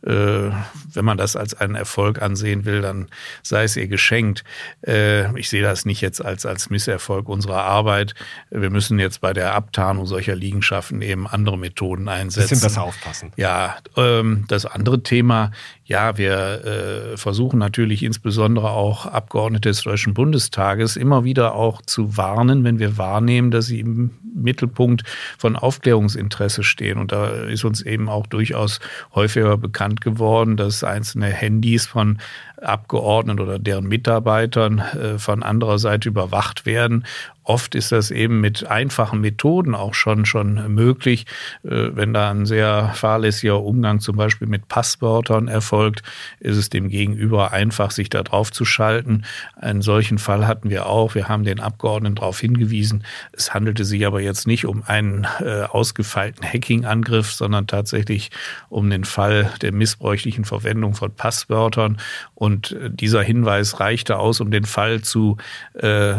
Äh, 0.02 0.50
wenn 0.92 1.04
man 1.04 1.16
das 1.16 1.34
als 1.34 1.54
einen 1.54 1.74
Erfolg 1.74 2.20
ansehen 2.20 2.64
will, 2.64 2.82
dann 2.82 3.08
sei 3.42 3.64
es 3.64 3.76
ihr 3.76 3.88
geschenkt. 3.88 4.44
Äh, 4.86 5.38
ich 5.38 5.48
sehe 5.48 5.62
das 5.62 5.86
nicht 5.86 6.00
jetzt 6.00 6.24
als, 6.24 6.44
als 6.44 6.68
Misserfolg 6.68 7.28
unserer 7.28 7.62
Arbeit. 7.62 8.14
Wir 8.50 8.70
müssen 8.70 8.98
jetzt 8.98 9.20
bei 9.20 9.32
der 9.32 9.54
Abtarnung 9.54 10.06
solcher 10.06 10.36
Liegenschaften 10.36 11.00
eben 11.00 11.26
andere 11.26 11.56
Methoden 11.56 12.08
einsetzen. 12.08 12.50
Bisschen 12.50 12.68
besser 12.68 12.82
aufpassen. 12.82 13.32
Ja, 13.36 13.76
ähm, 13.96 14.44
das 14.48 14.66
andere 14.66 15.02
Thema, 15.02 15.52
ja, 15.86 16.16
wir 16.16 16.64
äh, 16.64 17.16
versuchen 17.18 17.58
natürlich 17.58 18.02
insbesondere 18.02 18.70
auch 18.70 19.04
Abgeordnete 19.04 19.68
des 19.68 19.82
Deutschen 19.82 20.14
Bundestages 20.14 20.96
immer 20.96 21.24
wieder 21.24 21.54
auch 21.54 21.82
zu 21.82 22.16
warnen, 22.16 22.64
wenn 22.64 22.78
wir 22.78 22.96
wahrnehmen, 22.96 23.50
dass 23.50 23.66
sie 23.66 23.80
im 23.80 24.10
Mittelpunkt 24.34 25.02
von 25.38 25.56
Aufklärungsinteresse 25.56 26.64
stehen. 26.64 26.98
Und 26.98 27.12
da 27.12 27.28
ist 27.28 27.64
uns 27.64 27.82
eben 27.82 28.08
auch 28.08 28.26
durchaus 28.26 28.80
häufiger 29.14 29.58
bekannt 29.58 30.00
geworden, 30.00 30.56
dass 30.56 30.82
einzelne 30.84 31.26
Handys 31.26 31.86
von 31.86 32.18
Abgeordneten 32.64 33.40
oder 33.40 33.58
deren 33.58 33.86
Mitarbeitern 33.86 34.78
äh, 34.78 35.18
von 35.18 35.42
anderer 35.42 35.78
Seite 35.78 36.08
überwacht 36.08 36.66
werden 36.66 37.04
Oft 37.44 37.74
ist 37.74 37.92
das 37.92 38.10
eben 38.10 38.40
mit 38.40 38.66
einfachen 38.66 39.20
Methoden 39.20 39.74
auch 39.74 39.92
schon, 39.92 40.24
schon 40.24 40.74
möglich. 40.74 41.26
Äh, 41.62 41.90
wenn 41.94 42.14
da 42.14 42.30
ein 42.30 42.46
sehr 42.46 42.92
fahrlässiger 42.94 43.62
Umgang 43.62 44.00
zum 44.00 44.16
Beispiel 44.16 44.48
mit 44.48 44.68
Passwörtern 44.68 45.46
erfolgt, 45.46 46.02
ist 46.40 46.56
es 46.56 46.70
dem 46.70 46.88
Gegenüber 46.88 47.52
einfach, 47.52 47.90
sich 47.90 48.08
da 48.08 48.22
drauf 48.22 48.50
zu 48.50 48.64
schalten. 48.64 49.24
Einen 49.56 49.82
solchen 49.82 50.16
Fall 50.16 50.46
hatten 50.46 50.70
wir 50.70 50.86
auch. 50.86 51.14
Wir 51.14 51.28
haben 51.28 51.44
den 51.44 51.60
Abgeordneten 51.60 52.16
darauf 52.16 52.40
hingewiesen. 52.40 53.04
Es 53.32 53.52
handelte 53.52 53.84
sich 53.84 54.06
aber 54.06 54.22
jetzt 54.22 54.46
nicht 54.46 54.64
um 54.64 54.82
einen 54.86 55.26
äh, 55.40 55.64
ausgefeilten 55.64 56.50
Hacking-Angriff, 56.50 57.30
sondern 57.30 57.66
tatsächlich 57.66 58.30
um 58.70 58.88
den 58.88 59.04
Fall 59.04 59.52
der 59.60 59.72
missbräuchlichen 59.72 60.46
Verwendung 60.46 60.94
von 60.94 61.14
Passwörtern. 61.14 61.98
Und 62.34 62.53
äh, 62.72 62.90
dieser 62.90 63.22
Hinweis 63.22 63.80
reichte 63.80 64.18
aus, 64.18 64.40
um 64.40 64.50
den 64.50 64.64
Fall 64.64 65.02
zu 65.02 65.36
äh, 65.74 66.14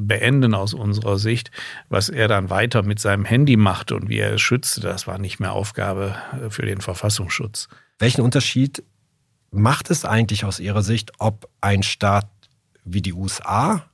beenden 0.00 0.54
aus 0.54 0.70
aus 0.70 0.74
unserer 0.74 1.18
Sicht. 1.18 1.50
Was 1.88 2.08
er 2.08 2.28
dann 2.28 2.50
weiter 2.50 2.82
mit 2.82 3.00
seinem 3.00 3.24
Handy 3.24 3.56
machte 3.56 3.96
und 3.96 4.08
wie 4.08 4.18
er 4.18 4.34
es 4.34 4.40
schützte, 4.40 4.80
das 4.80 5.06
war 5.06 5.18
nicht 5.18 5.40
mehr 5.40 5.52
Aufgabe 5.52 6.14
äh, 6.32 6.50
für 6.50 6.66
den 6.66 6.80
Verfassungsschutz. 6.80 7.68
Welchen 7.98 8.22
Unterschied 8.22 8.82
macht 9.50 9.90
es 9.90 10.04
eigentlich 10.04 10.44
aus 10.44 10.60
Ihrer 10.60 10.82
Sicht, 10.82 11.12
ob 11.18 11.48
ein 11.60 11.82
Staat 11.82 12.28
wie 12.84 13.02
die 13.02 13.12
USA 13.12 13.84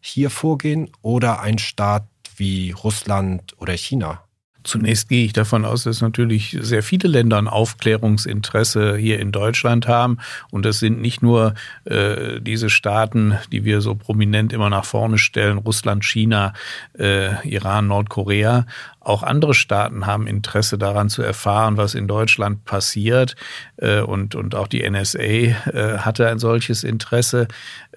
hier 0.00 0.30
vorgehen 0.30 0.90
oder 1.02 1.40
ein 1.40 1.58
Staat 1.58 2.06
wie 2.36 2.70
Russland 2.72 3.54
oder 3.58 3.74
China? 3.74 4.24
Zunächst 4.64 5.08
gehe 5.08 5.24
ich 5.24 5.32
davon 5.32 5.64
aus, 5.64 5.84
dass 5.84 6.00
natürlich 6.00 6.56
sehr 6.60 6.82
viele 6.82 7.08
Länder 7.08 7.38
ein 7.38 7.48
Aufklärungsinteresse 7.48 8.96
hier 8.96 9.18
in 9.18 9.32
Deutschland 9.32 9.88
haben. 9.88 10.18
Und 10.50 10.64
das 10.64 10.78
sind 10.78 11.00
nicht 11.00 11.22
nur 11.22 11.54
äh, 11.84 12.40
diese 12.40 12.70
Staaten, 12.70 13.38
die 13.50 13.64
wir 13.64 13.80
so 13.80 13.94
prominent 13.94 14.52
immer 14.52 14.70
nach 14.70 14.84
vorne 14.84 15.18
stellen, 15.18 15.58
Russland, 15.58 16.04
China, 16.04 16.52
äh, 16.98 17.46
Iran, 17.48 17.88
Nordkorea. 17.88 18.66
Auch 19.00 19.24
andere 19.24 19.54
Staaten 19.54 20.06
haben 20.06 20.26
Interesse 20.26 20.78
daran 20.78 21.08
zu 21.08 21.22
erfahren, 21.22 21.76
was 21.76 21.94
in 21.94 22.06
Deutschland 22.06 22.64
passiert. 22.64 23.34
Äh, 23.76 24.00
und, 24.00 24.34
und 24.34 24.54
auch 24.54 24.68
die 24.68 24.88
NSA 24.88 25.18
äh, 25.18 25.98
hatte 25.98 26.28
ein 26.28 26.38
solches 26.38 26.84
Interesse. 26.84 27.48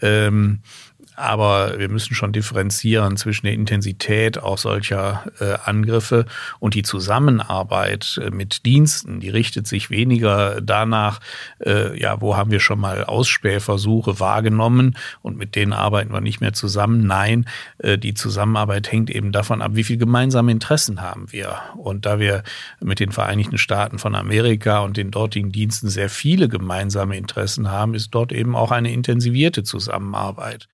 Ähm, 0.01 0.61
aber 1.15 1.79
wir 1.79 1.89
müssen 1.89 2.15
schon 2.15 2.33
differenzieren 2.33 3.17
zwischen 3.17 3.45
der 3.45 3.53
Intensität 3.53 4.37
auch 4.37 4.57
solcher 4.57 5.25
äh, 5.39 5.55
Angriffe 5.63 6.25
und 6.59 6.73
die 6.73 6.83
Zusammenarbeit 6.83 8.19
äh, 8.23 8.31
mit 8.31 8.65
Diensten. 8.65 9.19
Die 9.19 9.29
richtet 9.29 9.67
sich 9.67 9.89
weniger 9.89 10.61
danach, 10.61 11.19
äh, 11.59 11.99
ja, 11.99 12.21
wo 12.21 12.35
haben 12.35 12.51
wir 12.51 12.59
schon 12.59 12.79
mal 12.79 13.03
Ausspähversuche 13.03 14.19
wahrgenommen 14.19 14.97
und 15.21 15.37
mit 15.37 15.55
denen 15.55 15.73
arbeiten 15.73 16.13
wir 16.13 16.21
nicht 16.21 16.41
mehr 16.41 16.53
zusammen. 16.53 17.07
Nein, 17.07 17.45
äh, 17.77 17.97
die 17.97 18.13
Zusammenarbeit 18.13 18.91
hängt 18.91 19.09
eben 19.09 19.31
davon 19.31 19.61
ab, 19.61 19.71
wie 19.73 19.83
viele 19.83 19.99
gemeinsame 19.99 20.51
Interessen 20.51 21.01
haben 21.01 21.31
wir. 21.31 21.59
Und 21.77 22.05
da 22.05 22.19
wir 22.19 22.43
mit 22.81 22.99
den 22.99 23.11
Vereinigten 23.11 23.57
Staaten 23.57 23.99
von 23.99 24.15
Amerika 24.15 24.79
und 24.79 24.97
den 24.97 25.11
dortigen 25.11 25.51
Diensten 25.51 25.89
sehr 25.89 26.09
viele 26.09 26.49
gemeinsame 26.49 27.17
Interessen 27.17 27.71
haben, 27.71 27.93
ist 27.93 28.09
dort 28.11 28.31
eben 28.31 28.55
auch 28.55 28.71
eine 28.71 28.91
intensivierte 28.91 29.63
Zusammenarbeit. 29.63 30.67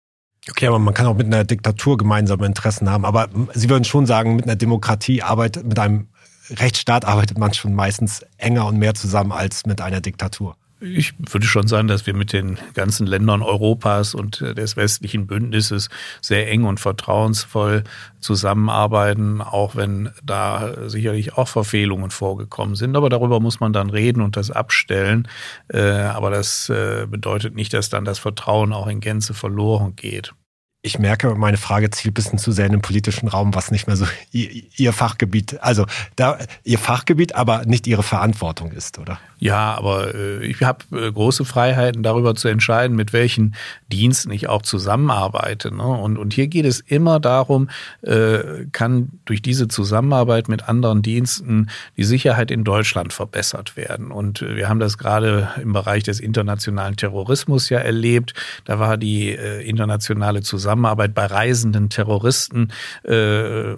Okay, 0.49 0.67
aber 0.67 0.79
man 0.79 0.93
kann 0.93 1.05
auch 1.05 1.15
mit 1.15 1.27
einer 1.27 1.43
Diktatur 1.43 1.97
gemeinsame 1.97 2.45
Interessen 2.45 2.89
haben. 2.89 3.05
Aber 3.05 3.29
Sie 3.53 3.69
würden 3.69 3.83
schon 3.83 4.05
sagen, 4.05 4.35
mit 4.35 4.45
einer 4.45 4.55
Demokratie 4.55 5.21
arbeitet, 5.21 5.65
mit 5.65 5.77
einem 5.77 6.07
Rechtsstaat 6.49 7.05
arbeitet 7.05 7.37
man 7.37 7.53
schon 7.53 7.75
meistens 7.75 8.25
enger 8.37 8.65
und 8.65 8.77
mehr 8.77 8.93
zusammen 8.95 9.31
als 9.31 9.65
mit 9.65 9.81
einer 9.81 10.01
Diktatur. 10.01 10.57
Ich 10.83 11.13
würde 11.19 11.45
schon 11.45 11.67
sagen, 11.67 11.87
dass 11.87 12.07
wir 12.07 12.15
mit 12.15 12.33
den 12.33 12.57
ganzen 12.73 13.05
Ländern 13.05 13.43
Europas 13.43 14.15
und 14.15 14.41
des 14.41 14.75
westlichen 14.75 15.27
Bündnisses 15.27 15.89
sehr 16.21 16.49
eng 16.49 16.63
und 16.63 16.79
vertrauensvoll 16.79 17.83
zusammenarbeiten, 18.19 19.41
auch 19.41 19.75
wenn 19.75 20.09
da 20.23 20.89
sicherlich 20.89 21.37
auch 21.37 21.47
Verfehlungen 21.47 22.09
vorgekommen 22.09 22.75
sind. 22.75 22.95
Aber 22.95 23.09
darüber 23.09 23.39
muss 23.39 23.59
man 23.59 23.73
dann 23.73 23.91
reden 23.91 24.21
und 24.21 24.35
das 24.37 24.49
abstellen. 24.49 25.27
Äh, 25.67 25.81
aber 25.81 26.31
das 26.31 26.69
äh, 26.69 27.05
bedeutet 27.07 27.53
nicht, 27.53 27.73
dass 27.75 27.89
dann 27.89 28.03
das 28.03 28.17
Vertrauen 28.17 28.73
auch 28.73 28.87
in 28.87 29.01
Gänze 29.01 29.35
verloren 29.35 29.95
geht 29.95 30.33
ich 30.83 30.97
merke, 30.97 31.35
meine 31.35 31.57
Frage 31.57 31.89
zielt 31.91 32.11
ein 32.11 32.15
bisschen 32.15 32.39
zu 32.39 32.51
sehr 32.51 32.65
in 32.65 32.71
den 32.71 32.81
politischen 32.81 33.27
Raum, 33.27 33.53
was 33.53 33.71
nicht 33.71 33.87
mehr 33.87 33.95
so 33.95 34.07
ihr, 34.31 34.93
Fachgebiet, 34.93 35.61
also 35.61 35.85
da 36.15 36.39
ihr 36.63 36.79
Fachgebiet, 36.79 37.35
aber 37.35 37.65
nicht 37.65 37.85
ihre 37.85 38.03
Verantwortung 38.03 38.71
ist, 38.71 38.97
oder? 38.97 39.19
Ja, 39.41 39.75
aber 39.75 40.15
äh, 40.15 40.45
ich 40.45 40.61
habe 40.61 40.85
äh, 40.93 41.11
große 41.11 41.43
Freiheiten 41.43 42.03
darüber 42.03 42.35
zu 42.35 42.47
entscheiden, 42.47 42.95
mit 42.95 43.11
welchen 43.11 43.55
Diensten 43.91 44.31
ich 44.31 44.47
auch 44.47 44.61
zusammenarbeite. 44.61 45.75
Ne? 45.75 45.83
Und, 45.83 46.17
und 46.17 46.33
hier 46.33 46.47
geht 46.47 46.65
es 46.65 46.79
immer 46.79 47.19
darum, 47.19 47.69
äh, 48.03 48.65
kann 48.71 49.09
durch 49.25 49.41
diese 49.41 49.67
Zusammenarbeit 49.67 50.47
mit 50.47 50.69
anderen 50.69 51.01
Diensten 51.01 51.69
die 51.97 52.05
Sicherheit 52.05 52.51
in 52.51 52.63
Deutschland 52.63 53.11
verbessert 53.11 53.75
werden. 53.75 54.11
Und 54.11 54.41
wir 54.41 54.69
haben 54.69 54.79
das 54.79 54.97
gerade 54.97 55.49
im 55.61 55.73
Bereich 55.73 56.03
des 56.03 56.21
internationalen 56.21 56.95
Terrorismus 56.95 57.69
ja 57.69 57.79
erlebt. 57.79 58.33
Da 58.63 58.79
war 58.79 58.95
die 58.95 59.31
äh, 59.31 59.67
internationale 59.67 60.41
Zusammenarbeit 60.41 60.61
Zusammenarbeit 60.61 61.13
bei 61.15 61.25
reisenden 61.25 61.89
Terroristen 61.89 62.69
äh, 63.03 63.73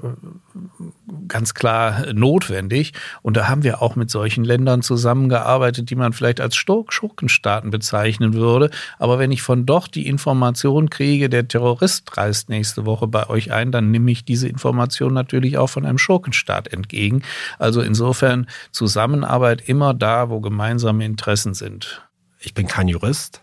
ganz 1.27 1.53
klar 1.53 2.13
notwendig. 2.13 2.93
Und 3.21 3.37
da 3.37 3.47
haben 3.47 3.63
wir 3.63 3.81
auch 3.81 3.95
mit 3.95 4.09
solchen 4.09 4.43
Ländern 4.43 4.81
zusammengearbeitet, 4.81 5.89
die 5.89 5.95
man 5.95 6.13
vielleicht 6.13 6.41
als 6.41 6.55
Schurkenstaaten 6.55 7.71
bezeichnen 7.71 8.33
würde. 8.33 8.69
Aber 8.99 9.19
wenn 9.19 9.31
ich 9.31 9.41
von 9.41 9.65
dort 9.65 9.95
die 9.95 10.07
Information 10.07 10.89
kriege, 10.89 11.29
der 11.29 11.47
Terrorist 11.47 12.17
reist 12.17 12.49
nächste 12.49 12.85
Woche 12.85 13.07
bei 13.07 13.29
euch 13.29 13.51
ein, 13.51 13.71
dann 13.71 13.91
nehme 13.91 14.11
ich 14.11 14.25
diese 14.25 14.47
Information 14.47 15.13
natürlich 15.13 15.57
auch 15.57 15.67
von 15.67 15.85
einem 15.85 15.97
Schurkenstaat 15.97 16.67
entgegen. 16.71 17.23
Also 17.59 17.81
insofern 17.81 18.47
Zusammenarbeit 18.71 19.67
immer 19.67 19.93
da, 19.93 20.29
wo 20.29 20.39
gemeinsame 20.39 21.05
Interessen 21.05 21.53
sind. 21.53 22.07
Ich 22.39 22.53
bin 22.53 22.67
kein 22.67 22.87
Jurist, 22.87 23.41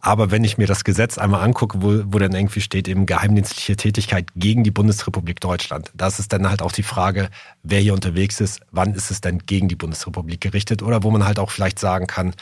aber 0.00 0.30
wenn 0.30 0.44
ich 0.44 0.58
mir 0.58 0.66
das 0.66 0.84
Gesetz 0.84 1.18
einmal 1.18 1.42
angucke, 1.42 1.82
wo, 1.82 2.02
wo 2.06 2.18
dann 2.18 2.32
irgendwie 2.32 2.60
steht 2.60 2.88
eben 2.88 3.06
geheimdienstliche 3.06 3.76
Tätigkeit 3.76 4.28
gegen 4.36 4.62
die 4.62 4.70
Bundesrepublik 4.70 5.40
Deutschland, 5.40 5.90
das 5.94 6.18
ist 6.18 6.32
dann 6.32 6.48
halt 6.48 6.62
auch 6.62 6.72
die 6.72 6.82
Frage, 6.82 7.30
wer 7.62 7.80
hier 7.80 7.94
unterwegs 7.94 8.40
ist, 8.40 8.60
wann 8.70 8.94
ist 8.94 9.10
es 9.10 9.20
denn 9.20 9.40
gegen 9.40 9.68
die 9.68 9.76
Bundesrepublik 9.76 10.40
gerichtet 10.40 10.82
oder 10.82 11.02
wo 11.02 11.10
man 11.10 11.24
halt 11.24 11.38
auch 11.38 11.50
vielleicht 11.50 11.78
sagen 11.78 12.06
kann, 12.06 12.34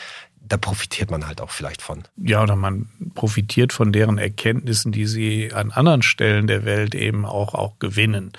da 0.48 0.56
profitiert 0.56 1.10
man 1.10 1.26
halt 1.26 1.40
auch 1.40 1.50
vielleicht 1.50 1.82
von. 1.82 2.04
Ja, 2.16 2.42
oder 2.42 2.54
man 2.54 2.88
profitiert 3.14 3.72
von 3.72 3.92
deren 3.92 4.16
Erkenntnissen, 4.16 4.92
die 4.92 5.06
sie 5.06 5.52
an 5.52 5.72
anderen 5.72 6.02
Stellen 6.02 6.46
der 6.46 6.64
Welt 6.64 6.94
eben 6.94 7.24
auch, 7.24 7.54
auch 7.54 7.80
gewinnen. 7.80 8.30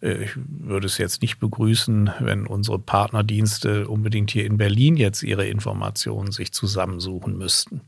Äh, 0.00 0.24
ich 0.24 0.30
würde 0.34 0.86
es 0.86 0.98
jetzt 0.98 1.22
nicht 1.22 1.38
begrüßen, 1.38 2.10
wenn 2.18 2.46
unsere 2.46 2.80
Partnerdienste 2.80 3.86
unbedingt 3.86 4.32
hier 4.32 4.44
in 4.44 4.56
Berlin 4.56 4.96
jetzt 4.96 5.22
ihre 5.22 5.46
Informationen 5.46 6.32
sich 6.32 6.52
zusammensuchen 6.52 7.38
müssten 7.38 7.82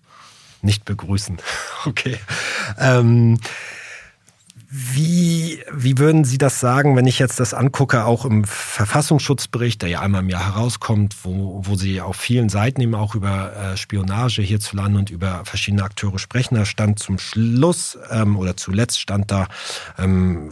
nicht 0.64 0.84
begrüßen. 0.84 1.38
Okay. 1.86 2.16
Ähm, 2.78 3.38
wie, 4.76 5.62
wie 5.70 5.98
würden 5.98 6.24
Sie 6.24 6.36
das 6.36 6.58
sagen, 6.58 6.96
wenn 6.96 7.06
ich 7.06 7.20
jetzt 7.20 7.38
das 7.38 7.54
angucke, 7.54 8.04
auch 8.06 8.24
im 8.24 8.42
Verfassungsschutzbericht, 8.42 9.80
der 9.82 9.88
ja 9.88 10.00
einmal 10.00 10.22
im 10.22 10.30
Jahr 10.30 10.46
herauskommt, 10.46 11.14
wo, 11.22 11.60
wo 11.64 11.76
Sie 11.76 12.00
auf 12.00 12.16
vielen 12.16 12.48
Seiten 12.48 12.80
eben 12.80 12.96
auch 12.96 13.14
über 13.14 13.54
äh, 13.54 13.76
Spionage 13.76 14.42
hierzulande 14.42 14.98
und 14.98 15.10
über 15.10 15.44
verschiedene 15.44 15.84
Akteure 15.84 16.18
sprechen. 16.18 16.56
Da 16.56 16.64
stand 16.64 16.98
zum 16.98 17.20
Schluss 17.20 17.96
ähm, 18.10 18.36
oder 18.36 18.56
zuletzt 18.56 18.98
stand 18.98 19.30
da, 19.30 19.46
ähm, 19.96 20.50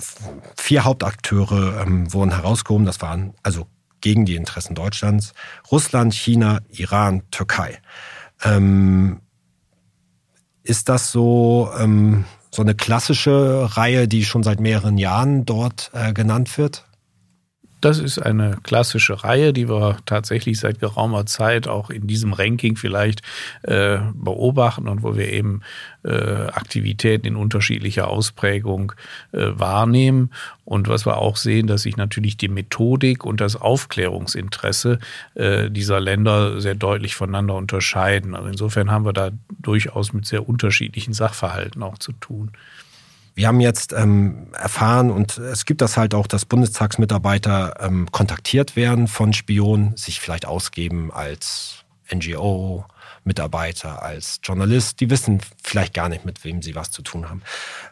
vier 0.56 0.84
Hauptakteure 0.84 1.82
ähm, 1.84 2.12
wurden 2.12 2.30
herausgehoben. 2.30 2.86
Das 2.86 3.00
waren 3.00 3.34
also 3.42 3.66
gegen 4.00 4.24
die 4.24 4.36
Interessen 4.36 4.76
Deutschlands. 4.76 5.32
Russland, 5.72 6.14
China, 6.14 6.60
Iran, 6.68 7.22
Türkei. 7.32 7.80
Ähm, 8.44 9.20
ist 10.62 10.88
das 10.88 11.12
so, 11.12 11.70
ähm, 11.78 12.24
so 12.50 12.62
eine 12.62 12.74
klassische 12.74 13.76
Reihe, 13.76 14.08
die 14.08 14.24
schon 14.24 14.42
seit 14.42 14.60
mehreren 14.60 14.98
Jahren 14.98 15.44
dort 15.44 15.90
äh, 15.94 16.12
genannt 16.12 16.56
wird? 16.58 16.84
Das 17.82 17.98
ist 17.98 18.20
eine 18.20 18.58
klassische 18.62 19.24
Reihe, 19.24 19.52
die 19.52 19.68
wir 19.68 19.96
tatsächlich 20.06 20.60
seit 20.60 20.78
geraumer 20.78 21.26
Zeit 21.26 21.66
auch 21.66 21.90
in 21.90 22.06
diesem 22.06 22.32
Ranking 22.32 22.76
vielleicht 22.76 23.22
äh, 23.62 23.98
beobachten 24.14 24.86
und 24.86 25.02
wo 25.02 25.16
wir 25.16 25.32
eben 25.32 25.62
äh, 26.04 26.12
Aktivitäten 26.12 27.26
in 27.26 27.34
unterschiedlicher 27.34 28.06
Ausprägung 28.06 28.92
äh, 29.32 29.48
wahrnehmen. 29.54 30.30
Und 30.64 30.86
was 30.86 31.06
wir 31.06 31.18
auch 31.18 31.36
sehen, 31.36 31.66
dass 31.66 31.82
sich 31.82 31.96
natürlich 31.96 32.36
die 32.36 32.46
Methodik 32.46 33.24
und 33.24 33.40
das 33.40 33.56
Aufklärungsinteresse 33.56 35.00
äh, 35.34 35.68
dieser 35.68 35.98
Länder 35.98 36.60
sehr 36.60 36.76
deutlich 36.76 37.16
voneinander 37.16 37.56
unterscheiden. 37.56 38.36
Also 38.36 38.48
insofern 38.48 38.92
haben 38.92 39.04
wir 39.04 39.12
da 39.12 39.30
durchaus 39.60 40.12
mit 40.12 40.24
sehr 40.24 40.48
unterschiedlichen 40.48 41.14
Sachverhalten 41.14 41.82
auch 41.82 41.98
zu 41.98 42.12
tun. 42.12 42.52
Wir 43.34 43.48
haben 43.48 43.60
jetzt 43.60 43.92
ähm, 43.92 44.48
erfahren, 44.52 45.10
und 45.10 45.38
es 45.38 45.64
gibt 45.64 45.80
das 45.80 45.96
halt 45.96 46.14
auch, 46.14 46.26
dass 46.26 46.44
Bundestagsmitarbeiter 46.44 47.76
ähm, 47.80 48.10
kontaktiert 48.12 48.76
werden 48.76 49.08
von 49.08 49.32
Spionen, 49.32 49.96
sich 49.96 50.20
vielleicht 50.20 50.46
ausgeben 50.46 51.10
als 51.10 51.84
NGO, 52.12 52.84
Mitarbeiter, 53.24 54.02
als 54.02 54.40
Journalist. 54.42 55.00
Die 55.00 55.10
wissen 55.10 55.40
vielleicht 55.62 55.94
gar 55.94 56.08
nicht, 56.08 56.24
mit 56.24 56.44
wem 56.44 56.62
sie 56.62 56.74
was 56.74 56.90
zu 56.90 57.02
tun 57.02 57.28
haben. 57.28 57.42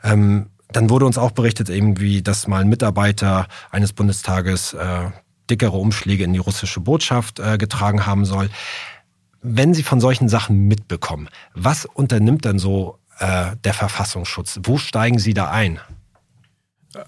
Ähm, 0.04 0.50
dann 0.72 0.90
wurde 0.90 1.06
uns 1.06 1.18
auch 1.18 1.32
berichtet, 1.32 1.68
irgendwie, 1.68 2.22
dass 2.22 2.46
mal 2.46 2.60
ein 2.60 2.68
Mitarbeiter 2.68 3.48
eines 3.70 3.92
Bundestages 3.92 4.74
äh, 4.74 5.10
dickere 5.48 5.76
Umschläge 5.76 6.24
in 6.24 6.32
die 6.32 6.38
russische 6.38 6.80
Botschaft 6.80 7.40
äh, 7.40 7.58
getragen 7.58 8.06
haben 8.06 8.24
soll. 8.24 8.50
Wenn 9.42 9.74
Sie 9.74 9.82
von 9.82 10.00
solchen 10.00 10.28
Sachen 10.28 10.68
mitbekommen, 10.68 11.28
was 11.54 11.86
unternimmt 11.86 12.44
denn 12.44 12.58
so 12.58 12.99
äh, 13.20 13.56
der 13.64 13.74
Verfassungsschutz. 13.74 14.60
Wo 14.64 14.78
steigen 14.78 15.18
Sie 15.18 15.34
da 15.34 15.50
ein? 15.50 15.78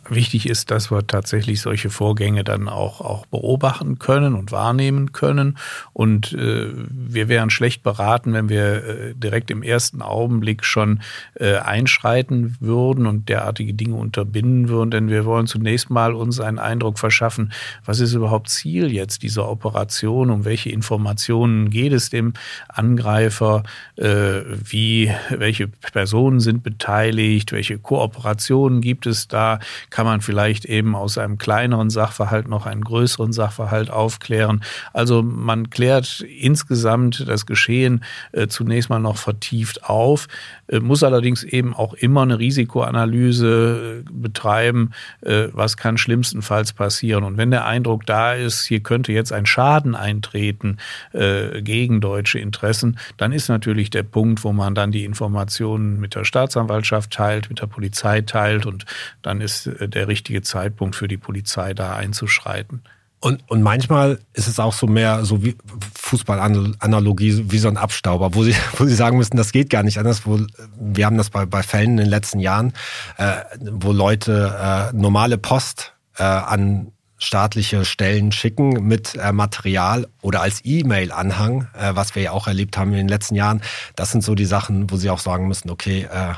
Wichtig 0.08 0.48
ist, 0.48 0.70
dass 0.70 0.92
wir 0.92 1.04
tatsächlich 1.08 1.60
solche 1.60 1.90
Vorgänge 1.90 2.44
dann 2.44 2.68
auch, 2.68 3.00
auch 3.00 3.26
beobachten 3.26 3.98
können 3.98 4.34
und 4.34 4.52
wahrnehmen 4.52 5.10
können. 5.10 5.58
Und 5.92 6.32
äh, 6.34 6.68
wir 6.72 7.28
wären 7.28 7.50
schlecht 7.50 7.82
beraten, 7.82 8.32
wenn 8.32 8.48
wir 8.48 8.84
äh, 8.84 9.14
direkt 9.16 9.50
im 9.50 9.64
ersten 9.64 10.00
Augenblick 10.00 10.64
schon 10.64 11.00
äh, 11.34 11.56
einschreiten 11.56 12.56
würden 12.60 13.06
und 13.06 13.28
derartige 13.28 13.74
Dinge 13.74 13.96
unterbinden 13.96 14.68
würden. 14.68 14.92
Denn 14.92 15.08
wir 15.08 15.24
wollen 15.24 15.48
zunächst 15.48 15.90
mal 15.90 16.14
uns 16.14 16.38
einen 16.38 16.60
Eindruck 16.60 17.00
verschaffen, 17.00 17.52
was 17.84 17.98
ist 17.98 18.14
überhaupt 18.14 18.50
Ziel 18.50 18.92
jetzt 18.92 19.24
dieser 19.24 19.48
Operation, 19.48 20.30
um 20.30 20.44
welche 20.44 20.70
Informationen 20.70 21.70
geht 21.70 21.92
es 21.92 22.08
dem 22.08 22.34
Angreifer, 22.68 23.64
äh, 23.96 24.42
wie, 24.46 25.10
welche 25.30 25.66
Personen 25.66 26.38
sind 26.38 26.62
beteiligt, 26.62 27.50
welche 27.50 27.78
Kooperationen 27.78 28.80
gibt 28.80 29.06
es 29.06 29.26
da 29.26 29.58
kann 29.90 30.06
man 30.06 30.20
vielleicht 30.20 30.64
eben 30.64 30.94
aus 30.94 31.18
einem 31.18 31.38
kleineren 31.38 31.90
Sachverhalt 31.90 32.48
noch 32.48 32.66
einen 32.66 32.82
größeren 32.82 33.32
Sachverhalt 33.32 33.90
aufklären. 33.90 34.62
Also 34.92 35.22
man 35.22 35.70
klärt 35.70 36.20
insgesamt 36.20 37.24
das 37.28 37.46
Geschehen 37.46 38.04
äh, 38.32 38.46
zunächst 38.48 38.90
mal 38.90 38.98
noch 38.98 39.16
vertieft 39.16 39.84
auf, 39.84 40.28
äh, 40.68 40.80
muss 40.80 41.02
allerdings 41.02 41.44
eben 41.44 41.74
auch 41.74 41.94
immer 41.94 42.22
eine 42.22 42.38
Risikoanalyse 42.38 44.04
äh, 44.06 44.10
betreiben, 44.12 44.90
was 45.20 45.76
kann 45.76 45.98
schlimmstenfalls 45.98 46.72
passieren. 46.72 47.24
Und 47.24 47.36
wenn 47.36 47.50
der 47.50 47.66
Eindruck 47.66 48.06
da 48.06 48.32
ist, 48.34 48.64
hier 48.64 48.80
könnte 48.80 49.12
jetzt 49.12 49.32
ein 49.32 49.46
Schaden 49.46 49.94
eintreten 49.94 50.78
gegen 51.12 52.00
deutsche 52.00 52.38
Interessen, 52.38 52.98
dann 53.16 53.32
ist 53.32 53.48
natürlich 53.48 53.90
der 53.90 54.02
Punkt, 54.02 54.44
wo 54.44 54.52
man 54.52 54.74
dann 54.74 54.92
die 54.92 55.04
Informationen 55.04 56.00
mit 56.00 56.14
der 56.14 56.24
Staatsanwaltschaft 56.24 57.12
teilt, 57.12 57.48
mit 57.48 57.60
der 57.60 57.66
Polizei 57.66 58.20
teilt 58.20 58.66
und 58.66 58.84
dann 59.22 59.40
ist 59.40 59.61
äh, 59.66 59.88
der 59.88 60.08
richtige 60.08 60.42
Zeitpunkt 60.42 60.96
für 60.96 61.08
die 61.08 61.16
Polizei 61.16 61.74
da 61.74 61.94
einzuschreiten. 61.94 62.82
Und, 63.20 63.48
und 63.48 63.62
manchmal 63.62 64.18
ist 64.32 64.48
es 64.48 64.58
auch 64.58 64.72
so 64.72 64.88
mehr 64.88 65.24
so 65.24 65.44
wie 65.44 65.56
Fußballanalogie, 65.94 67.52
wie 67.52 67.58
so 67.58 67.68
ein 67.68 67.76
Abstauber, 67.76 68.34
wo 68.34 68.42
sie, 68.42 68.54
wo 68.76 68.84
sie 68.84 68.96
sagen 68.96 69.16
müssen, 69.16 69.36
das 69.36 69.52
geht 69.52 69.70
gar 69.70 69.84
nicht 69.84 69.98
anders. 69.98 70.26
Wo, 70.26 70.40
wir 70.76 71.06
haben 71.06 71.16
das 71.16 71.30
bei, 71.30 71.46
bei 71.46 71.62
Fällen 71.62 71.92
in 71.92 71.96
den 71.98 72.08
letzten 72.08 72.40
Jahren, 72.40 72.72
äh, 73.18 73.36
wo 73.60 73.92
Leute 73.92 74.90
äh, 74.92 74.96
normale 74.96 75.38
Post 75.38 75.94
äh, 76.18 76.24
an 76.24 76.90
staatliche 77.22 77.84
Stellen 77.84 78.32
schicken 78.32 78.86
mit 78.86 79.14
äh, 79.14 79.32
Material 79.32 80.08
oder 80.20 80.42
als 80.42 80.60
E-Mail-Anhang, 80.64 81.68
äh, 81.78 81.94
was 81.94 82.16
wir 82.16 82.22
ja 82.22 82.30
auch 82.32 82.48
erlebt 82.48 82.76
haben 82.76 82.90
in 82.90 82.98
den 82.98 83.08
letzten 83.08 83.36
Jahren. 83.36 83.62
Das 83.94 84.10
sind 84.10 84.24
so 84.24 84.34
die 84.34 84.44
Sachen, 84.44 84.90
wo 84.90 84.96
sie 84.96 85.08
auch 85.10 85.20
sagen 85.20 85.46
müssen, 85.46 85.70
okay, 85.70 86.08
äh, 86.12 86.34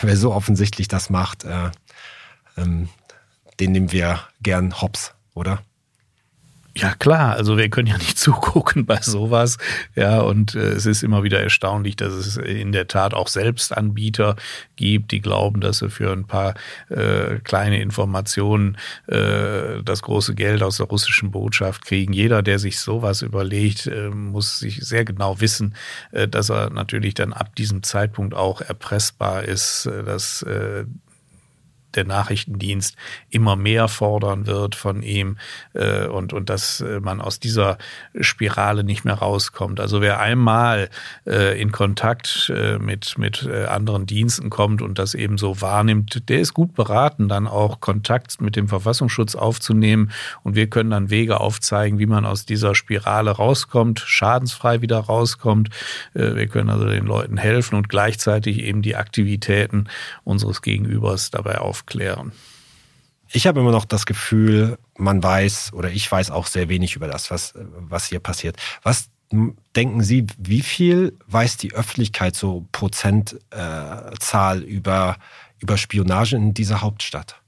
wer, 0.00 0.16
so 0.16 0.32
offensichtlich 0.32 0.88
das 0.88 1.10
macht, 1.10 1.44
äh, 1.44 1.70
ähm, 2.58 2.88
den 3.60 3.72
nehmen 3.72 3.92
wir 3.92 4.20
gern 4.42 4.80
hops, 4.80 5.14
oder? 5.34 5.62
Ja 6.78 6.94
klar, 6.94 7.34
also 7.34 7.56
wir 7.56 7.68
können 7.70 7.88
ja 7.88 7.98
nicht 7.98 8.18
zugucken 8.18 8.86
bei 8.86 9.00
sowas. 9.00 9.58
Ja, 9.96 10.20
und 10.20 10.54
äh, 10.54 10.70
es 10.70 10.86
ist 10.86 11.02
immer 11.02 11.24
wieder 11.24 11.40
erstaunlich, 11.42 11.96
dass 11.96 12.12
es 12.12 12.36
in 12.36 12.70
der 12.70 12.86
Tat 12.86 13.14
auch 13.14 13.26
Selbstanbieter 13.26 14.36
gibt, 14.76 15.10
die 15.10 15.20
glauben, 15.20 15.60
dass 15.60 15.78
sie 15.78 15.90
für 15.90 16.12
ein 16.12 16.26
paar 16.26 16.54
äh, 16.88 17.40
kleine 17.42 17.82
Informationen 17.82 18.76
äh, 19.08 19.82
das 19.82 20.02
große 20.02 20.36
Geld 20.36 20.62
aus 20.62 20.76
der 20.76 20.86
russischen 20.86 21.32
Botschaft 21.32 21.84
kriegen. 21.84 22.12
Jeder, 22.12 22.42
der 22.42 22.60
sich 22.60 22.78
sowas 22.78 23.22
überlegt, 23.22 23.88
äh, 23.88 24.10
muss 24.10 24.60
sich 24.60 24.76
sehr 24.84 25.04
genau 25.04 25.40
wissen, 25.40 25.74
äh, 26.12 26.28
dass 26.28 26.48
er 26.48 26.70
natürlich 26.70 27.14
dann 27.14 27.32
ab 27.32 27.56
diesem 27.56 27.82
Zeitpunkt 27.82 28.34
auch 28.34 28.60
erpressbar 28.60 29.42
ist, 29.42 29.86
äh, 29.86 30.04
dass 30.04 30.44
der 31.94 32.04
Nachrichtendienst 32.04 32.96
immer 33.30 33.56
mehr 33.56 33.88
fordern 33.88 34.46
wird 34.46 34.74
von 34.74 35.02
ihm 35.02 35.38
äh, 35.74 36.06
und, 36.06 36.32
und 36.32 36.50
dass 36.50 36.80
äh, 36.80 37.00
man 37.00 37.20
aus 37.20 37.40
dieser 37.40 37.78
Spirale 38.20 38.84
nicht 38.84 39.04
mehr 39.04 39.14
rauskommt. 39.14 39.80
Also 39.80 40.00
wer 40.00 40.20
einmal 40.20 40.90
äh, 41.26 41.60
in 41.60 41.72
Kontakt 41.72 42.52
äh, 42.54 42.78
mit, 42.78 43.18
mit 43.18 43.48
äh, 43.50 43.64
anderen 43.64 44.06
Diensten 44.06 44.50
kommt 44.50 44.82
und 44.82 44.98
das 44.98 45.14
eben 45.14 45.38
so 45.38 45.60
wahrnimmt, 45.60 46.28
der 46.28 46.40
ist 46.40 46.54
gut 46.54 46.74
beraten, 46.74 47.28
dann 47.28 47.46
auch 47.46 47.80
Kontakt 47.80 48.40
mit 48.40 48.56
dem 48.56 48.68
Verfassungsschutz 48.68 49.34
aufzunehmen 49.34 50.12
und 50.42 50.54
wir 50.54 50.68
können 50.68 50.90
dann 50.90 51.10
Wege 51.10 51.40
aufzeigen, 51.40 51.98
wie 51.98 52.06
man 52.06 52.24
aus 52.24 52.44
dieser 52.44 52.74
Spirale 52.74 53.30
rauskommt, 53.30 54.00
schadensfrei 54.00 54.82
wieder 54.82 54.98
rauskommt. 54.98 55.70
Äh, 56.14 56.34
wir 56.34 56.46
können 56.48 56.70
also 56.70 56.86
den 56.86 57.06
Leuten 57.06 57.36
helfen 57.36 57.76
und 57.76 57.88
gleichzeitig 57.88 58.58
eben 58.60 58.82
die 58.82 58.96
Aktivitäten 58.96 59.88
unseres 60.24 60.62
Gegenübers 60.62 61.30
dabei 61.30 61.58
auf 61.58 61.77
aufklären? 61.78 62.32
Ich 63.30 63.46
habe 63.46 63.60
immer 63.60 63.72
noch 63.72 63.84
das 63.84 64.06
Gefühl, 64.06 64.78
man 64.96 65.22
weiß 65.22 65.72
oder 65.74 65.90
ich 65.90 66.10
weiß 66.10 66.30
auch 66.30 66.46
sehr 66.46 66.68
wenig 66.68 66.96
über 66.96 67.08
das, 67.08 67.30
was, 67.30 67.52
was 67.54 68.06
hier 68.06 68.20
passiert. 68.20 68.56
Was 68.82 69.10
denken 69.76 70.02
Sie, 70.02 70.26
wie 70.38 70.62
viel 70.62 71.18
weiß 71.26 71.58
die 71.58 71.74
Öffentlichkeit 71.74 72.34
so 72.34 72.66
Prozentzahl 72.72 74.62
äh, 74.62 74.66
über, 74.66 75.18
über 75.58 75.76
Spionage 75.76 76.36
in 76.36 76.54
dieser 76.54 76.80
Hauptstadt? 76.80 77.42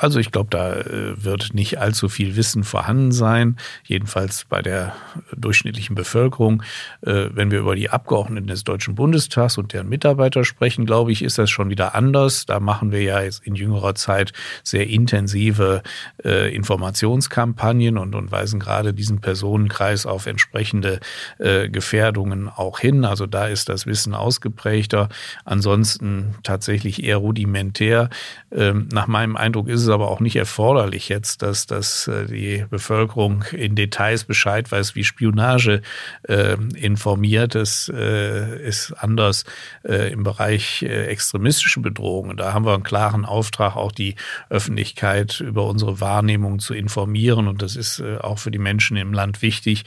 Also 0.00 0.20
ich 0.20 0.30
glaube, 0.30 0.48
da 0.50 0.74
äh, 0.74 1.24
wird 1.24 1.54
nicht 1.54 1.80
allzu 1.80 2.08
viel 2.08 2.36
Wissen 2.36 2.62
vorhanden 2.62 3.10
sein, 3.10 3.56
jedenfalls 3.84 4.44
bei 4.48 4.62
der 4.62 4.94
durchschnittlichen 5.36 5.96
Bevölkerung. 5.96 6.62
Äh, 7.02 7.30
wenn 7.32 7.50
wir 7.50 7.58
über 7.58 7.74
die 7.74 7.90
Abgeordneten 7.90 8.46
des 8.46 8.62
Deutschen 8.62 8.94
Bundestags 8.94 9.58
und 9.58 9.72
deren 9.72 9.88
Mitarbeiter 9.88 10.44
sprechen, 10.44 10.86
glaube 10.86 11.10
ich, 11.10 11.22
ist 11.22 11.36
das 11.36 11.50
schon 11.50 11.68
wieder 11.68 11.96
anders. 11.96 12.46
Da 12.46 12.60
machen 12.60 12.92
wir 12.92 13.02
ja 13.02 13.20
jetzt 13.22 13.44
in 13.44 13.56
jüngerer 13.56 13.96
Zeit 13.96 14.32
sehr 14.62 14.88
intensive 14.88 15.82
äh, 16.24 16.54
Informationskampagnen 16.54 17.98
und, 17.98 18.14
und 18.14 18.30
weisen 18.30 18.60
gerade 18.60 18.94
diesen 18.94 19.20
Personenkreis 19.20 20.06
auf 20.06 20.26
entsprechende 20.26 21.00
Gefährdungen 21.38 22.48
auch 22.48 22.78
hin. 22.78 23.04
Also 23.04 23.26
da 23.26 23.46
ist 23.46 23.68
das 23.68 23.86
Wissen 23.86 24.14
ausgeprägter. 24.14 25.08
Ansonsten 25.44 26.34
tatsächlich 26.42 27.02
eher 27.02 27.16
rudimentär. 27.16 28.10
Ähm, 28.52 28.88
nach 28.92 29.06
meinem 29.06 29.36
Eindruck 29.36 29.68
ist 29.68 29.82
es 29.82 29.87
aber 29.88 30.08
auch 30.08 30.20
nicht 30.20 30.36
erforderlich 30.36 31.08
jetzt, 31.08 31.42
dass, 31.42 31.66
dass 31.66 32.08
äh, 32.08 32.26
die 32.26 32.64
Bevölkerung 32.68 33.44
in 33.52 33.74
Details 33.74 34.24
Bescheid 34.24 34.70
weiß, 34.70 34.94
wie 34.94 35.04
Spionage 35.04 35.82
äh, 36.22 36.56
informiert. 36.76 37.54
Das 37.54 37.90
äh, 37.94 38.66
ist 38.66 38.92
anders 38.92 39.44
äh, 39.84 40.12
im 40.12 40.22
Bereich 40.22 40.82
äh, 40.82 41.06
extremistische 41.06 41.80
Bedrohungen. 41.80 42.36
Da 42.36 42.52
haben 42.52 42.64
wir 42.64 42.74
einen 42.74 42.82
klaren 42.82 43.24
Auftrag, 43.24 43.76
auch 43.76 43.92
die 43.92 44.14
Öffentlichkeit 44.50 45.40
über 45.40 45.64
unsere 45.66 46.00
Wahrnehmung 46.00 46.58
zu 46.58 46.74
informieren. 46.74 47.48
Und 47.48 47.62
das 47.62 47.76
ist 47.76 48.00
äh, 48.00 48.18
auch 48.18 48.38
für 48.38 48.50
die 48.50 48.58
Menschen 48.58 48.96
im 48.96 49.12
Land 49.12 49.42
wichtig, 49.42 49.84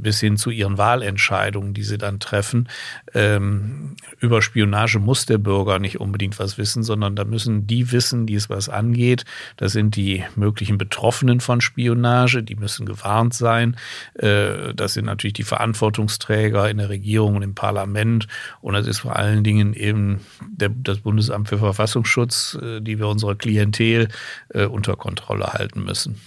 bis 0.00 0.20
hin 0.20 0.36
zu 0.36 0.50
ihren 0.50 0.78
Wahlentscheidungen, 0.78 1.74
die 1.74 1.82
sie 1.82 1.98
dann 1.98 2.20
treffen. 2.20 2.68
Ähm, 3.14 3.96
über 4.20 4.42
Spionage 4.42 4.98
muss 4.98 5.26
der 5.26 5.38
Bürger 5.38 5.78
nicht 5.78 6.00
unbedingt 6.00 6.38
was 6.38 6.58
wissen, 6.58 6.82
sondern 6.82 7.16
da 7.16 7.24
müssen 7.24 7.66
die 7.66 7.92
wissen, 7.92 8.26
die 8.26 8.34
es 8.34 8.50
was 8.50 8.68
angeht 8.68 9.05
angeht. 9.06 9.24
Das 9.56 9.72
sind 9.72 9.96
die 9.96 10.24
möglichen 10.34 10.78
Betroffenen 10.78 11.40
von 11.40 11.60
Spionage, 11.60 12.42
die 12.42 12.56
müssen 12.56 12.86
gewarnt 12.86 13.34
sein. 13.34 13.76
Äh, 14.14 14.74
das 14.74 14.94
sind 14.94 15.06
natürlich 15.06 15.34
die 15.34 15.44
Verantwortungsträger 15.44 16.68
in 16.68 16.78
der 16.78 16.88
Regierung 16.88 17.36
und 17.36 17.42
im 17.42 17.54
Parlament. 17.54 18.26
Und 18.60 18.74
das 18.74 18.86
ist 18.86 19.00
vor 19.00 19.16
allen 19.16 19.44
Dingen 19.44 19.74
eben 19.74 20.20
der, 20.40 20.70
das 20.70 20.98
Bundesamt 20.98 21.48
für 21.48 21.58
Verfassungsschutz, 21.58 22.58
äh, 22.60 22.80
die 22.80 22.98
wir 22.98 23.08
unsere 23.08 23.36
Klientel 23.36 24.08
äh, 24.52 24.64
unter 24.64 24.96
Kontrolle 24.96 25.52
halten 25.52 25.84
müssen. 25.84 26.20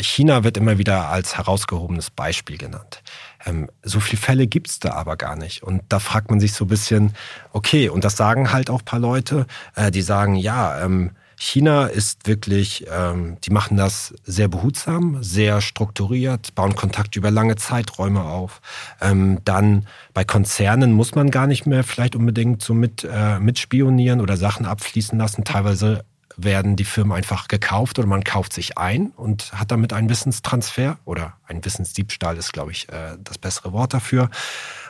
China 0.00 0.44
wird 0.44 0.56
immer 0.56 0.78
wieder 0.78 1.10
als 1.10 1.36
herausgehobenes 1.36 2.08
Beispiel 2.08 2.56
genannt. 2.56 3.02
Ähm, 3.44 3.68
so 3.82 4.00
viele 4.00 4.18
Fälle 4.18 4.46
gibt's 4.46 4.78
da 4.78 4.94
aber 4.94 5.18
gar 5.18 5.36
nicht. 5.36 5.62
Und 5.62 5.82
da 5.90 5.98
fragt 5.98 6.30
man 6.30 6.40
sich 6.40 6.54
so 6.54 6.64
ein 6.64 6.68
bisschen, 6.68 7.12
okay, 7.52 7.90
und 7.90 8.02
das 8.02 8.16
sagen 8.16 8.50
halt 8.50 8.70
auch 8.70 8.82
paar 8.82 8.98
Leute, 8.98 9.46
die 9.92 10.00
sagen, 10.00 10.36
ja, 10.36 10.82
ähm, 10.82 11.10
China 11.38 11.86
ist 11.86 12.26
wirklich, 12.26 12.86
ähm, 12.90 13.36
die 13.44 13.50
machen 13.50 13.76
das 13.76 14.12
sehr 14.24 14.48
behutsam, 14.48 15.22
sehr 15.22 15.60
strukturiert, 15.60 16.54
bauen 16.56 16.74
Kontakt 16.74 17.14
über 17.14 17.30
lange 17.30 17.54
Zeiträume 17.54 18.22
auf. 18.22 18.60
Ähm, 19.00 19.38
dann 19.44 19.86
bei 20.14 20.24
Konzernen 20.24 20.92
muss 20.92 21.14
man 21.14 21.30
gar 21.30 21.46
nicht 21.46 21.64
mehr 21.64 21.84
vielleicht 21.84 22.16
unbedingt 22.16 22.60
so 22.62 22.74
mit, 22.74 23.06
äh, 23.10 23.38
mitspionieren 23.38 24.20
oder 24.20 24.36
Sachen 24.36 24.66
abfließen 24.66 25.16
lassen. 25.16 25.44
Teilweise 25.44 26.04
werden 26.36 26.74
die 26.74 26.84
Firmen 26.84 27.12
einfach 27.12 27.46
gekauft 27.46 28.00
oder 28.00 28.08
man 28.08 28.24
kauft 28.24 28.52
sich 28.52 28.76
ein 28.76 29.12
und 29.16 29.52
hat 29.52 29.70
damit 29.70 29.92
einen 29.92 30.08
Wissenstransfer 30.08 30.98
oder 31.04 31.34
ein 31.46 31.64
Wissensdiebstahl 31.64 32.36
ist, 32.36 32.52
glaube 32.52 32.72
ich, 32.72 32.88
äh, 32.88 33.16
das 33.22 33.38
bessere 33.38 33.72
Wort 33.72 33.94
dafür. 33.94 34.28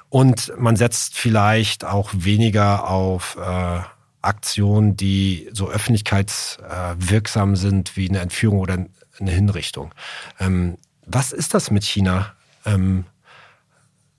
Und 0.08 0.52
man 0.58 0.76
setzt 0.76 1.16
vielleicht 1.18 1.84
auch 1.84 2.10
weniger 2.14 2.88
auf 2.88 3.36
äh, 3.36 3.80
Aktionen, 4.22 4.96
die 4.96 5.48
so 5.52 5.68
öffentlichkeitswirksam 5.68 7.56
sind 7.56 7.96
wie 7.96 8.08
eine 8.08 8.20
Entführung 8.20 8.58
oder 8.58 8.86
eine 9.20 9.30
Hinrichtung. 9.30 9.94
Ähm, 10.40 10.76
was 11.06 11.32
ist 11.32 11.54
das 11.54 11.70
mit 11.70 11.84
China? 11.84 12.34
Ähm, 12.64 13.04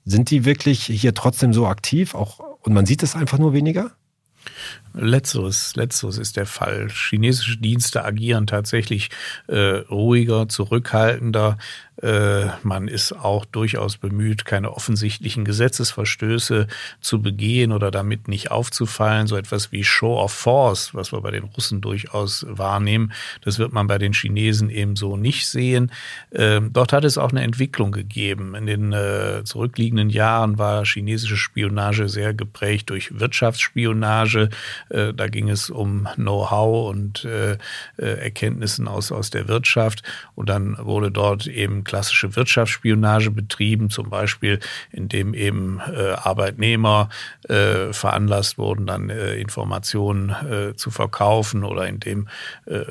sind 0.05 0.31
die 0.31 0.45
wirklich 0.45 0.85
hier 0.85 1.13
trotzdem 1.13 1.53
so 1.53 1.67
aktiv? 1.67 2.15
Auch, 2.15 2.39
und 2.61 2.73
man 2.73 2.85
sieht 2.85 3.03
es 3.03 3.15
einfach 3.15 3.37
nur 3.37 3.53
weniger? 3.53 3.91
Letzteres, 4.93 5.75
letzteres 5.75 6.17
ist 6.17 6.37
der 6.37 6.45
Fall. 6.45 6.89
Chinesische 6.89 7.57
Dienste 7.57 8.03
agieren 8.03 8.47
tatsächlich 8.47 9.09
äh, 9.47 9.83
ruhiger, 9.89 10.49
zurückhaltender. 10.49 11.57
Äh, 12.01 12.47
man 12.63 12.87
ist 12.87 13.11
auch 13.13 13.45
durchaus 13.45 13.97
bemüht, 13.97 14.45
keine 14.45 14.71
offensichtlichen 14.71 15.43
Gesetzesverstöße 15.43 16.67
zu 17.01 17.21
begehen 17.21 17.71
oder 17.71 17.91
damit 17.91 18.27
nicht 18.27 18.51
aufzufallen. 18.51 19.27
So 19.27 19.35
etwas 19.35 19.71
wie 19.71 19.83
Show 19.83 20.17
of 20.17 20.31
Force, 20.31 20.93
was 20.93 21.11
wir 21.11 21.21
bei 21.21 21.31
den 21.31 21.43
Russen 21.43 21.81
durchaus 21.81 22.45
wahrnehmen, 22.47 23.11
das 23.41 23.59
wird 23.59 23.73
man 23.73 23.87
bei 23.87 23.97
den 23.97 24.13
Chinesen 24.13 24.69
eben 24.69 24.95
so 24.95 25.17
nicht 25.17 25.47
sehen. 25.47 25.91
Äh, 26.31 26.61
dort 26.61 26.93
hat 26.93 27.03
es 27.03 27.17
auch 27.17 27.31
eine 27.31 27.43
Entwicklung 27.43 27.91
gegeben. 27.91 28.55
In 28.55 28.65
den 28.65 28.93
äh, 28.93 29.43
zurückliegenden 29.43 30.09
Jahren 30.09 30.57
war 30.57 30.85
chinesische 30.85 31.37
Spionage 31.37 32.07
sehr 32.07 32.33
geprägt 32.33 32.89
durch 32.89 33.19
Wirtschaftsspionage. 33.19 34.49
Äh, 34.89 35.13
da 35.13 35.27
ging 35.27 35.49
es 35.49 35.69
um 35.69 36.07
Know-how 36.15 36.89
und 36.89 37.27
Erkenntnissen 37.97 38.87
aus, 38.87 39.11
aus 39.11 39.29
der 39.29 39.47
Wirtschaft. 39.47 40.03
Und 40.35 40.49
dann 40.49 40.77
wurde 40.79 41.11
dort 41.11 41.47
eben 41.47 41.83
klassische 41.89 42.35
Wirtschaftsspionage 42.35 43.31
betrieben, 43.31 43.89
zum 43.89 44.11
Beispiel 44.11 44.59
indem 44.91 45.33
eben 45.33 45.81
äh, 45.91 46.11
Arbeitnehmer 46.11 47.09
äh, 47.47 47.91
veranlasst 47.93 48.59
wurden, 48.59 48.85
dann 48.85 49.09
äh, 49.09 49.33
Informationen 49.35 50.29
äh, 50.29 50.75
zu 50.75 50.91
verkaufen 50.91 51.63
oder 51.63 51.87
indem 51.87 52.27
äh, 52.67 52.83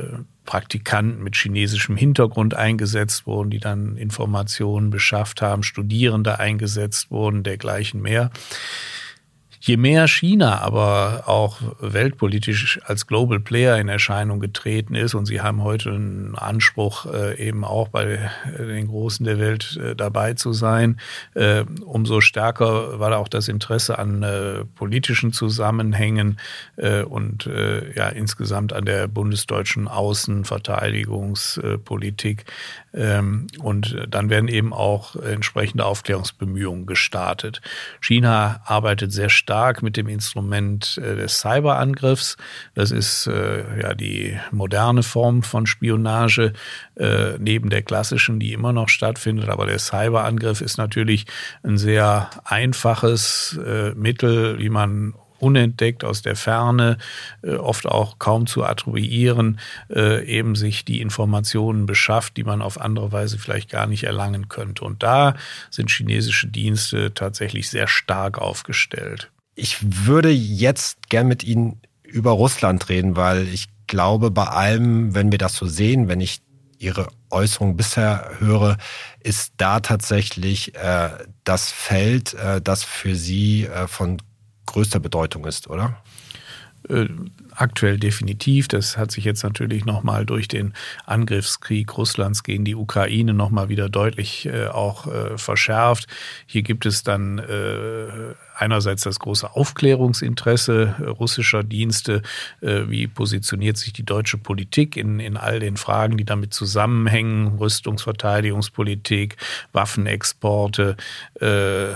Praktikanten 0.45 1.23
mit 1.23 1.37
chinesischem 1.37 1.97
Hintergrund 1.97 2.55
eingesetzt 2.55 3.25
wurden, 3.27 3.51
die 3.51 3.61
dann 3.61 3.97
Informationen 3.97 4.91
beschafft 4.91 5.43
haben, 5.43 5.63
Studierende 5.63 6.41
eingesetzt 6.41 7.13
wurden, 7.13 7.45
dergleichen 7.45 8.03
mehr. 8.03 8.33
Je 9.69 9.77
mehr 9.77 10.09
China 10.09 10.63
aber 10.63 11.25
auch 11.27 11.59
weltpolitisch 11.79 12.81
als 12.87 13.07
Global 13.07 13.39
Player 13.39 13.77
in 13.77 13.91
Erscheinung 13.91 14.41
getreten 14.41 14.95
ist 14.95 15.15
und 15.15 15.27
sie 15.27 15.43
haben 15.43 15.63
heute 15.63 15.91
einen 15.91 16.37
Anspruch, 16.37 17.05
äh, 17.05 17.37
eben 17.37 17.65
auch 17.65 17.89
bei 17.89 18.31
den 18.59 18.89
Großen 18.89 19.27
der 19.27 19.39
Welt 19.39 19.77
äh, 19.77 19.95
dabei 19.95 20.33
zu 20.33 20.55
sein, 20.55 20.99
äh, 21.35 21.65
umso 21.85 22.23
stärker 22.23 22.99
war 22.99 23.11
da 23.11 23.19
auch 23.19 23.29
das 23.29 23.49
Interesse 23.49 23.99
an 23.99 24.25
politischen 24.75 25.35
Zusammenhängen 25.35 26.39
und 26.77 27.51
ja 27.95 28.09
insgesamt 28.09 28.73
an 28.73 28.87
der 28.87 29.07
bundesdeutschen 29.09 29.89
Außenverteidigungspolitik. 29.89 32.47
Ähm, 32.95 33.49
und 33.59 33.95
dann 34.09 34.31
werden 34.31 34.49
eben 34.49 34.73
auch 34.73 35.15
entsprechende 35.17 35.85
Aufklärungsbemühungen 35.85 36.87
gestartet. 36.87 37.61
China 38.01 38.63
arbeitet 38.65 39.13
sehr 39.13 39.29
stark 39.29 39.58
stark 39.59 39.83
mit 39.83 39.97
dem 39.97 40.07
Instrument 40.07 41.01
äh, 41.03 41.17
des 41.17 41.41
Cyberangriffs. 41.41 42.37
Das 42.75 42.93
ist 42.93 43.27
äh, 43.27 43.81
ja 43.83 43.93
die 43.95 44.39
moderne 44.53 45.03
Form 45.03 45.43
von 45.43 45.67
Spionage 45.67 46.53
äh, 46.95 47.33
neben 47.41 47.69
der 47.69 47.83
klassischen, 47.83 48.39
die 48.39 48.53
immer 48.53 48.73
noch 48.73 48.89
stattfindet. 48.89 49.49
Aber 49.49 49.67
der 49.67 49.81
Cyberangriff 49.81 50.61
ist 50.61 50.79
natürlich 50.79 51.27
ein 51.65 51.77
sehr 51.77 52.31
einfaches 52.45 53.59
Mittel, 53.97 54.59
wie 54.59 54.69
man 54.69 55.15
unentdeckt 55.41 56.05
aus 56.05 56.23
der 56.23 56.37
Ferne, 56.37 56.99
oft 57.43 57.87
auch 57.87 58.19
kaum 58.19 58.47
zu 58.47 58.65
attribuieren, 58.65 59.61
eben 59.89 60.55
sich 60.55 60.85
die 60.85 61.01
Informationen 61.01 61.87
beschafft, 61.87 62.37
die 62.37 62.45
man 62.45 62.63
auf 62.63 62.81
andere 62.81 63.13
Weise 63.13 63.39
vielleicht 63.39 63.71
gar 63.71 63.87
nicht 63.87 64.05
erlangen 64.05 64.49
könnte. 64.49 64.85
Und 64.85 65.03
da 65.03 65.35
sind 65.71 65.91
chinesische 65.91 66.49
Dienste 66.49 67.15
tatsächlich 67.15 67.71
sehr 67.71 67.89
stark 67.89 68.39
aufgestellt. 68.39 69.31
Ich 69.61 70.07
würde 70.07 70.31
jetzt 70.31 71.09
gern 71.09 71.27
mit 71.27 71.43
Ihnen 71.43 71.81
über 72.05 72.31
Russland 72.31 72.89
reden, 72.89 73.17
weil 73.17 73.49
ich 73.49 73.67
glaube, 73.89 74.31
bei 74.31 74.45
allem, 74.45 75.17
wenn 75.17 75.33
wir 75.33 75.39
das 75.39 75.57
so 75.57 75.67
sehen, 75.67 76.07
wenn 76.07 76.21
ich 76.21 76.43
Ihre 76.79 77.09
Äußerung 77.29 77.77
bisher 77.77 78.37
höre, 78.39 78.77
ist 79.19 79.55
da 79.57 79.81
tatsächlich 79.81 80.77
äh, 80.77 81.11
das 81.43 81.73
Feld, 81.73 82.35
äh, 82.35 82.63
das 82.63 82.85
für 82.85 83.17
Sie 83.17 83.65
äh, 83.65 83.89
von 83.89 84.23
größter 84.67 85.01
Bedeutung 85.01 85.45
ist, 85.45 85.69
oder? 85.69 86.01
Äh, 86.89 87.07
aktuell 87.51 87.99
definitiv. 87.99 88.69
Das 88.69 88.97
hat 88.97 89.11
sich 89.11 89.25
jetzt 89.25 89.43
natürlich 89.43 89.85
nochmal 89.85 90.25
durch 90.25 90.47
den 90.47 90.73
Angriffskrieg 91.05 91.99
Russlands 91.99 92.45
gegen 92.45 92.65
die 92.65 92.77
Ukraine 92.77 93.35
nochmal 93.35 93.69
wieder 93.69 93.89
deutlich 93.89 94.47
äh, 94.47 94.69
auch 94.69 95.09
äh, 95.09 95.37
verschärft. 95.37 96.07
Hier 96.47 96.63
gibt 96.63 96.87
es 96.87 97.03
dann 97.03 97.39
äh, 97.39 98.35
einerseits 98.59 99.05
das 99.05 99.19
große 99.21 99.55
Aufklärungsinteresse 99.55 100.97
russischer 101.19 101.63
Dienste, 101.63 102.23
äh, 102.61 102.83
wie 102.89 103.07
positioniert 103.07 103.77
sich 103.77 103.93
die 103.93 104.05
deutsche 104.05 104.39
Politik 104.39 104.97
in, 104.97 105.21
in 105.21 105.37
all 105.37 105.61
den 105.61 105.77
Fragen, 105.77 106.17
die 106.17 106.25
damit 106.25 106.53
zusammenhängen, 106.53 107.59
Rüstungsverteidigungspolitik, 107.59 109.37
Waffenexporte, 109.73 110.97
äh, 111.41 111.87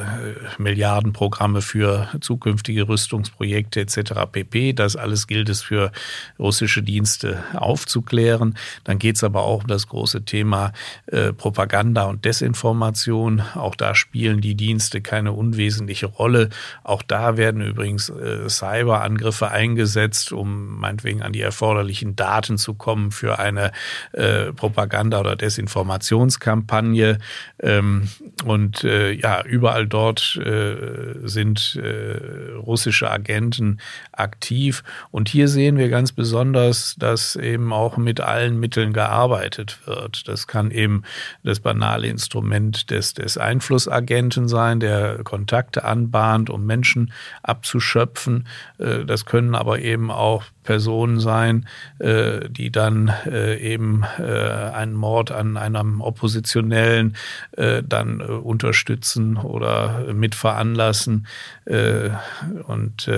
Milliardenprogramme 0.59 1.63
für 1.63 2.09
zukünftige 2.21 2.89
Rüstungsprojekte 2.89 3.81
etc. 3.81 4.13
pp. 4.31 4.73
Das 4.73 4.97
alles 4.97 5.27
gilt 5.27 5.49
es 5.49 5.63
für 5.63 5.91
russische 6.39 6.83
Dienste 6.83 7.43
aufzuklären. 7.55 8.57
Dann 8.85 8.99
geht 8.99 9.17
es 9.17 9.25
aber 9.25 9.43
auch 9.43 9.63
um 9.63 9.67
das 9.67 9.89
große 9.89 10.25
Thema 10.25 10.73
äh, 11.07 11.33
Propaganda 11.33 12.05
und 12.05 12.25
Desinformation. 12.25 13.43
Auch 13.55 13.75
da 13.75 13.95
spielen 13.95 14.41
die 14.41 14.55
Dienste 14.55 15.01
keine 15.01 15.33
unwesentliche 15.33 16.07
Rolle. 16.07 16.51
Auch 16.85 17.03
da 17.03 17.37
werden 17.37 17.61
übrigens 17.63 18.09
äh, 18.09 18.49
Cyberangriffe 18.49 19.51
eingesetzt, 19.51 20.33
um 20.33 20.79
meinetwegen 20.79 21.23
an 21.23 21.33
die 21.33 21.41
erforderlichen 21.41 22.17
Daten 22.17 22.59
zu 22.59 22.75
kommen 22.75 23.11
für 23.11 23.39
eine 23.39 23.73
äh, 24.13 24.53
Propaganda- 24.53 25.21
oder 25.21 25.37
Desinformationskampagne. 25.37 27.19
Ähm, 27.61 28.09
und 28.45 28.85
äh, 28.85 29.13
ja, 29.13 29.43
überall 29.45 29.87
dort 29.87 30.37
äh, 30.37 31.17
sind 31.25 31.77
äh, 31.77 32.53
russische 32.57 33.11
Agenten 33.11 33.79
aktiv. 34.13 34.83
Und 35.11 35.29
hier 35.29 35.49
sehen 35.49 35.77
wir 35.77 35.89
ganz 35.89 36.13
besonders, 36.13 36.97
dass 36.99 37.37
eben 37.37 37.73
auch 37.73 37.97
mit 37.97 38.21
allen 38.21 38.59
Mitteln 38.59 38.93
gearbeitet 38.93 39.79
wird. 39.87 40.29
Das 40.29 40.47
kann 40.47 40.71
eben 40.71 41.03
das 41.43 41.61
banale 41.61 42.09
Instrument 42.09 42.91
des, 42.91 43.15
des 43.15 43.39
Einflussagenten 43.39 44.49
sein, 44.49 44.81
der 44.81 45.23
Kontakte 45.25 45.85
anbahnt 45.85 46.42
Aufwand, 46.43 46.51
um 46.51 46.67
Menschen 46.67 47.13
abzuschöpfen. 47.43 48.47
Äh, 48.79 49.05
das 49.05 49.25
können 49.25 49.55
aber 49.55 49.81
eben 49.81 50.11
auch 50.11 50.45
Personen 50.65 51.19
sein, 51.19 51.67
äh, 51.99 52.49
die 52.49 52.71
dann 52.71 53.13
äh, 53.27 53.57
eben 53.57 54.05
einen 54.05 54.95
Mord 54.95 55.33
an 55.33 55.57
einem 55.57 56.01
Oppositionellen 56.01 57.17
dann 57.57 58.21
unterstützen 58.21 59.37
oder 59.37 60.13
mitveranlassen. 60.13 61.27
Und 61.65 63.11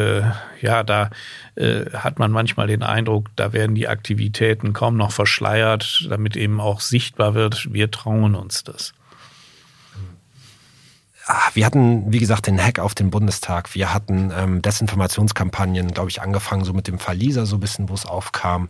ja, 0.61 0.83
da 0.83 1.11
hat 1.93 2.19
man 2.19 2.31
manchmal 2.31 2.67
den 2.67 2.83
Eindruck, 2.83 3.31
da 3.37 3.53
werden 3.53 3.75
die 3.75 3.89
Aktivitäten 3.89 4.73
kaum 4.73 4.97
noch 4.97 5.13
verschleiert, 5.13 6.07
damit 6.09 6.37
eben 6.37 6.61
auch 6.61 6.81
sichtbar 6.81 7.35
wird, 7.35 7.73
wir 7.73 7.91
trauen 7.91 8.35
uns 8.35 8.65
das. 8.65 8.95
Ah, 11.27 11.51
wir 11.55 11.65
hatten, 11.65 12.13
wie 12.13 12.19
gesagt, 12.19 12.47
den 12.47 12.63
Hack 12.63 12.79
auf 12.79 12.95
den 12.95 13.11
Bundestag. 13.11 13.75
Wir 13.75 13.95
hatten 13.95 14.31
ähm, 14.37 14.61
Desinformationskampagnen, 14.61 15.95
glaube 15.95 16.11
ich, 16.11 16.21
angefangen 16.21 16.65
so 16.65 16.75
mit 16.75 16.87
dem 16.87 16.99
Verlieser 16.99 17.47
so 17.47 17.57
ein 17.57 17.61
bisschen, 17.61 17.89
wo 17.89 17.95
es 17.95 18.05
aufkam. 18.05 18.69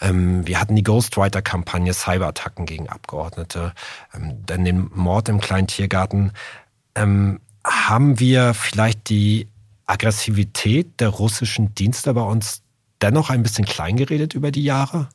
Ähm, 0.00 0.46
wir 0.46 0.58
hatten 0.58 0.74
die 0.74 0.84
Ghostwriter-Kampagne, 0.84 1.92
Cyberattacken 1.92 2.64
gegen 2.64 2.88
Abgeordnete, 2.88 3.74
ähm, 4.14 4.42
dann 4.46 4.64
den 4.64 4.90
Mord 4.94 5.28
im 5.28 5.40
kleinen 5.40 5.66
Tiergarten. 5.66 6.32
Ähm, 6.94 7.40
haben 7.62 8.18
wir 8.18 8.54
vielleicht 8.54 9.10
die 9.10 9.48
Aggressivität 9.84 10.98
der 10.98 11.10
russischen 11.10 11.74
Dienste 11.74 12.14
bei 12.14 12.22
uns 12.22 12.62
dennoch 13.02 13.28
ein 13.28 13.42
bisschen 13.42 13.66
kleingeredet 13.66 14.32
über 14.32 14.50
die 14.50 14.64
Jahre? 14.64 15.08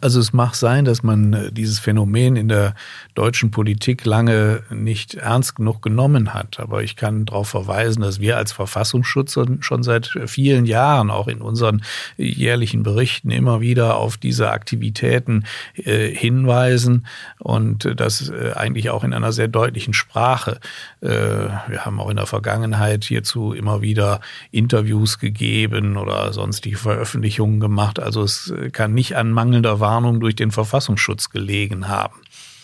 Also 0.00 0.20
es 0.20 0.32
mag 0.32 0.54
sein, 0.54 0.84
dass 0.84 1.02
man 1.02 1.32
äh, 1.32 1.52
dieses 1.52 1.78
Phänomen 1.78 2.36
in 2.36 2.48
der 2.48 2.74
deutschen 3.14 3.50
Politik 3.50 4.04
lange 4.04 4.62
nicht 4.70 5.14
ernst 5.14 5.56
genug 5.56 5.82
genommen 5.82 6.34
hat. 6.34 6.60
Aber 6.60 6.82
ich 6.82 6.96
kann 6.96 7.24
darauf 7.24 7.48
verweisen, 7.48 8.02
dass 8.02 8.20
wir 8.20 8.36
als 8.36 8.52
Verfassungsschutz 8.52 9.38
schon 9.60 9.82
seit 9.82 10.18
vielen 10.26 10.66
Jahren 10.66 11.10
auch 11.10 11.28
in 11.28 11.40
unseren 11.40 11.82
jährlichen 12.16 12.82
Berichten 12.82 13.30
immer 13.30 13.60
wieder 13.60 13.96
auf 13.96 14.16
diese 14.16 14.50
Aktivitäten 14.50 15.44
äh, 15.74 16.08
hinweisen 16.08 17.06
und 17.38 17.92
das 17.96 18.30
äh, 18.30 18.52
eigentlich 18.54 18.90
auch 18.90 19.04
in 19.04 19.12
einer 19.12 19.32
sehr 19.32 19.48
deutlichen 19.48 19.94
Sprache. 19.94 20.60
wir 21.00 21.84
haben 21.84 22.00
auch 22.00 22.10
in 22.10 22.16
der 22.16 22.26
Vergangenheit 22.26 23.04
hierzu 23.04 23.52
immer 23.52 23.82
wieder 23.82 24.20
Interviews 24.50 25.18
gegeben 25.18 25.96
oder 25.96 26.32
sonstige 26.32 26.76
Veröffentlichungen 26.76 27.60
gemacht. 27.60 28.00
Also 28.00 28.22
es 28.22 28.52
kann 28.72 28.94
nicht 28.94 29.16
an 29.16 29.30
Mangel 29.30 29.55
mangelnder 29.56 29.80
Warnung 29.80 30.20
durch 30.20 30.36
den 30.36 30.50
Verfassungsschutz 30.50 31.30
gelegen 31.30 31.88
haben. 31.88 32.20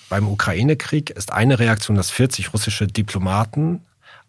Beim 0.09 0.29
Ukraine-Krieg 0.29 1.11
ist 1.11 1.33
eine 1.33 1.59
Reaktion, 1.59 1.97
dass 1.97 2.11
40 2.11 2.53
russische 2.53 2.87
Diplomaten 2.87 3.81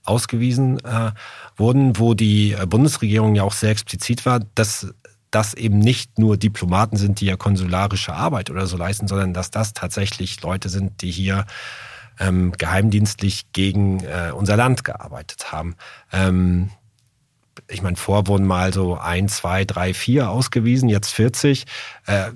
ausgewiesen 0.05 0.79
äh, 0.85 1.11
wurden, 1.57 1.99
wo 1.99 2.13
die 2.13 2.53
äh, 2.53 2.65
Bundesregierung 2.65 3.35
ja 3.35 3.43
auch 3.43 3.53
sehr 3.53 3.71
explizit 3.71 4.25
war, 4.25 4.39
dass 4.55 4.93
das 5.31 5.53
eben 5.55 5.79
nicht 5.79 6.19
nur 6.19 6.37
Diplomaten 6.37 6.95
sind, 6.95 7.19
die 7.19 7.25
ja 7.25 7.35
konsularische 7.35 8.13
Arbeit 8.13 8.49
oder 8.49 8.67
so 8.67 8.77
leisten, 8.77 9.07
sondern 9.07 9.33
dass 9.33 9.51
das 9.51 9.73
tatsächlich 9.73 10.41
Leute 10.41 10.69
sind, 10.69 11.01
die 11.01 11.11
hier 11.11 11.45
ähm, 12.19 12.53
geheimdienstlich 12.57 13.51
gegen 13.51 14.01
äh, 14.01 14.31
unser 14.33 14.55
Land 14.55 14.83
gearbeitet 14.83 15.51
haben. 15.51 15.75
Ähm, 16.11 16.69
ich 17.69 17.81
meine, 17.81 17.95
vor 17.95 18.27
wurden 18.27 18.45
mal 18.45 18.73
so 18.73 18.97
ein, 18.97 19.27
zwei, 19.29 19.65
drei, 19.65 19.93
vier 19.93 20.29
ausgewiesen, 20.29 20.89
jetzt 20.89 21.13
40. 21.13 21.65
Äh, 22.05 22.31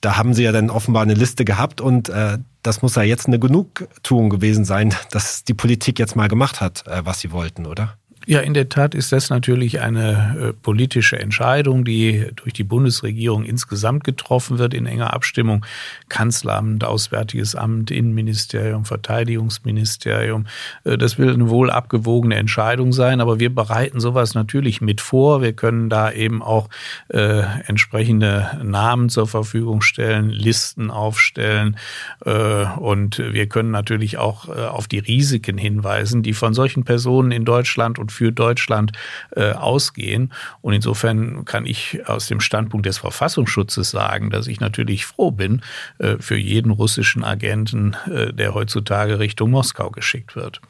da 0.00 0.16
haben 0.16 0.34
sie 0.34 0.44
ja 0.44 0.52
dann 0.52 0.70
offenbar 0.70 1.02
eine 1.02 1.14
Liste 1.14 1.44
gehabt 1.44 1.80
und 1.80 2.08
äh, 2.08 2.38
das 2.62 2.82
muss 2.82 2.96
ja 2.96 3.02
jetzt 3.02 3.26
eine 3.26 3.38
Genugtuung 3.38 4.30
gewesen 4.30 4.64
sein, 4.64 4.94
dass 5.10 5.44
die 5.44 5.54
Politik 5.54 5.98
jetzt 5.98 6.16
mal 6.16 6.28
gemacht 6.28 6.60
hat, 6.60 6.86
äh, 6.86 7.04
was 7.04 7.20
sie 7.20 7.32
wollten, 7.32 7.66
oder? 7.66 7.96
Ja, 8.28 8.40
in 8.40 8.54
der 8.54 8.68
Tat 8.68 8.96
ist 8.96 9.12
das 9.12 9.30
natürlich 9.30 9.80
eine 9.80 10.36
äh, 10.36 10.52
politische 10.52 11.16
Entscheidung, 11.16 11.84
die 11.84 12.26
durch 12.34 12.52
die 12.52 12.64
Bundesregierung 12.64 13.44
insgesamt 13.44 14.02
getroffen 14.02 14.58
wird 14.58 14.74
in 14.74 14.86
enger 14.86 15.12
Abstimmung. 15.12 15.64
Kanzleramt, 16.08 16.82
Auswärtiges 16.82 17.54
Amt, 17.54 17.92
Innenministerium, 17.92 18.84
Verteidigungsministerium. 18.84 20.46
Äh, 20.82 20.98
das 20.98 21.18
will 21.18 21.32
eine 21.32 21.50
wohl 21.50 21.70
abgewogene 21.70 22.34
Entscheidung 22.34 22.92
sein, 22.92 23.20
aber 23.20 23.38
wir 23.38 23.54
bereiten 23.54 24.00
sowas 24.00 24.34
natürlich 24.34 24.80
mit 24.80 25.00
vor. 25.00 25.40
Wir 25.40 25.52
können 25.52 25.88
da 25.88 26.10
eben 26.10 26.42
auch 26.42 26.68
äh, 27.06 27.42
entsprechende 27.68 28.58
Namen 28.60 29.08
zur 29.08 29.28
Verfügung 29.28 29.82
stellen, 29.82 30.30
Listen 30.30 30.90
aufstellen 30.90 31.76
äh, 32.24 32.64
und 32.64 33.18
wir 33.18 33.46
können 33.46 33.70
natürlich 33.70 34.18
auch 34.18 34.48
äh, 34.48 34.62
auf 34.62 34.88
die 34.88 34.98
Risiken 34.98 35.58
hinweisen, 35.58 36.24
die 36.24 36.32
von 36.32 36.54
solchen 36.54 36.82
Personen 36.82 37.30
in 37.30 37.44
Deutschland 37.44 38.00
und 38.00 38.15
für 38.16 38.32
Deutschland 38.32 38.92
äh, 39.34 39.52
ausgehen. 39.52 40.32
Und 40.62 40.72
insofern 40.72 41.44
kann 41.44 41.66
ich 41.66 42.08
aus 42.08 42.26
dem 42.26 42.40
Standpunkt 42.40 42.86
des 42.86 42.98
Verfassungsschutzes 42.98 43.90
sagen, 43.90 44.30
dass 44.30 44.46
ich 44.46 44.60
natürlich 44.60 45.04
froh 45.06 45.30
bin 45.30 45.60
äh, 45.98 46.16
für 46.18 46.36
jeden 46.36 46.70
russischen 46.70 47.22
Agenten, 47.24 47.94
äh, 48.10 48.32
der 48.32 48.54
heutzutage 48.54 49.18
Richtung 49.18 49.50
Moskau 49.50 49.90
geschickt 49.90 50.34
wird. 50.34 50.60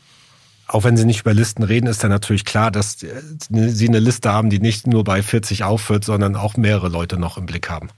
Auch 0.69 0.83
wenn 0.83 0.97
Sie 0.97 1.05
nicht 1.05 1.21
über 1.21 1.33
Listen 1.33 1.63
reden, 1.63 1.87
ist 1.87 2.03
dann 2.03 2.11
natürlich 2.11 2.45
klar, 2.45 2.73
dass 2.73 3.03
äh, 3.05 3.23
Sie 3.49 3.89
eine 3.89 4.01
Liste 4.01 4.33
haben, 4.33 4.51
die 4.51 4.59
nicht 4.59 4.87
nur 4.89 5.05
bei 5.05 5.23
40 5.23 5.63
aufhört, 5.63 6.05
sondern 6.05 6.35
auch 6.35 6.57
mehrere 6.57 6.89
Leute 6.89 7.19
noch 7.19 7.39
im 7.39 7.47
Blick 7.47 7.71
haben 7.71 7.89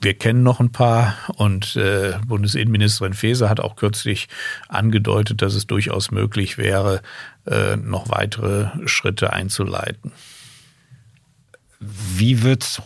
wir 0.00 0.14
kennen 0.14 0.42
noch 0.42 0.60
ein 0.60 0.72
paar 0.72 1.16
und 1.36 1.76
äh, 1.76 2.14
Bundesinnenministerin 2.26 3.14
Faeser 3.14 3.48
hat 3.48 3.60
auch 3.60 3.76
kürzlich 3.76 4.28
angedeutet, 4.68 5.42
dass 5.42 5.54
es 5.54 5.66
durchaus 5.66 6.10
möglich 6.10 6.58
wäre, 6.58 7.02
noch 7.44 8.08
weitere 8.08 8.70
Schritte 8.86 9.32
einzuleiten. 9.32 10.12
Wie 11.80 12.42
wird 12.44 12.82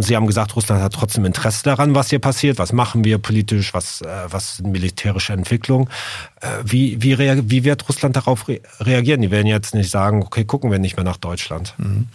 Sie 0.00 0.16
haben 0.16 0.26
gesagt, 0.26 0.54
Russland 0.56 0.82
hat 0.82 0.92
trotzdem 0.92 1.24
Interesse 1.24 1.64
daran, 1.64 1.94
was 1.94 2.10
hier 2.10 2.18
passiert. 2.18 2.58
Was 2.58 2.72
machen 2.72 3.04
wir 3.04 3.18
politisch? 3.18 3.74
Was, 3.74 4.00
äh, 4.02 4.06
was 4.28 4.58
sind 4.58 4.70
militärische 4.70 5.32
Entwicklungen? 5.32 5.88
Äh, 6.40 6.48
wie, 6.64 7.02
wie, 7.02 7.18
wie 7.18 7.64
wird 7.64 7.88
Russland 7.88 8.16
darauf 8.16 8.46
reagieren? 8.80 9.20
Die 9.22 9.30
werden 9.30 9.46
jetzt 9.46 9.74
nicht 9.74 9.90
sagen, 9.90 10.22
okay, 10.22 10.44
gucken 10.44 10.70
wir 10.70 10.78
nicht 10.78 10.96
mehr 10.96 11.04
nach 11.04 11.16
Deutschland. 11.16 11.74
Mhm. 11.78 12.06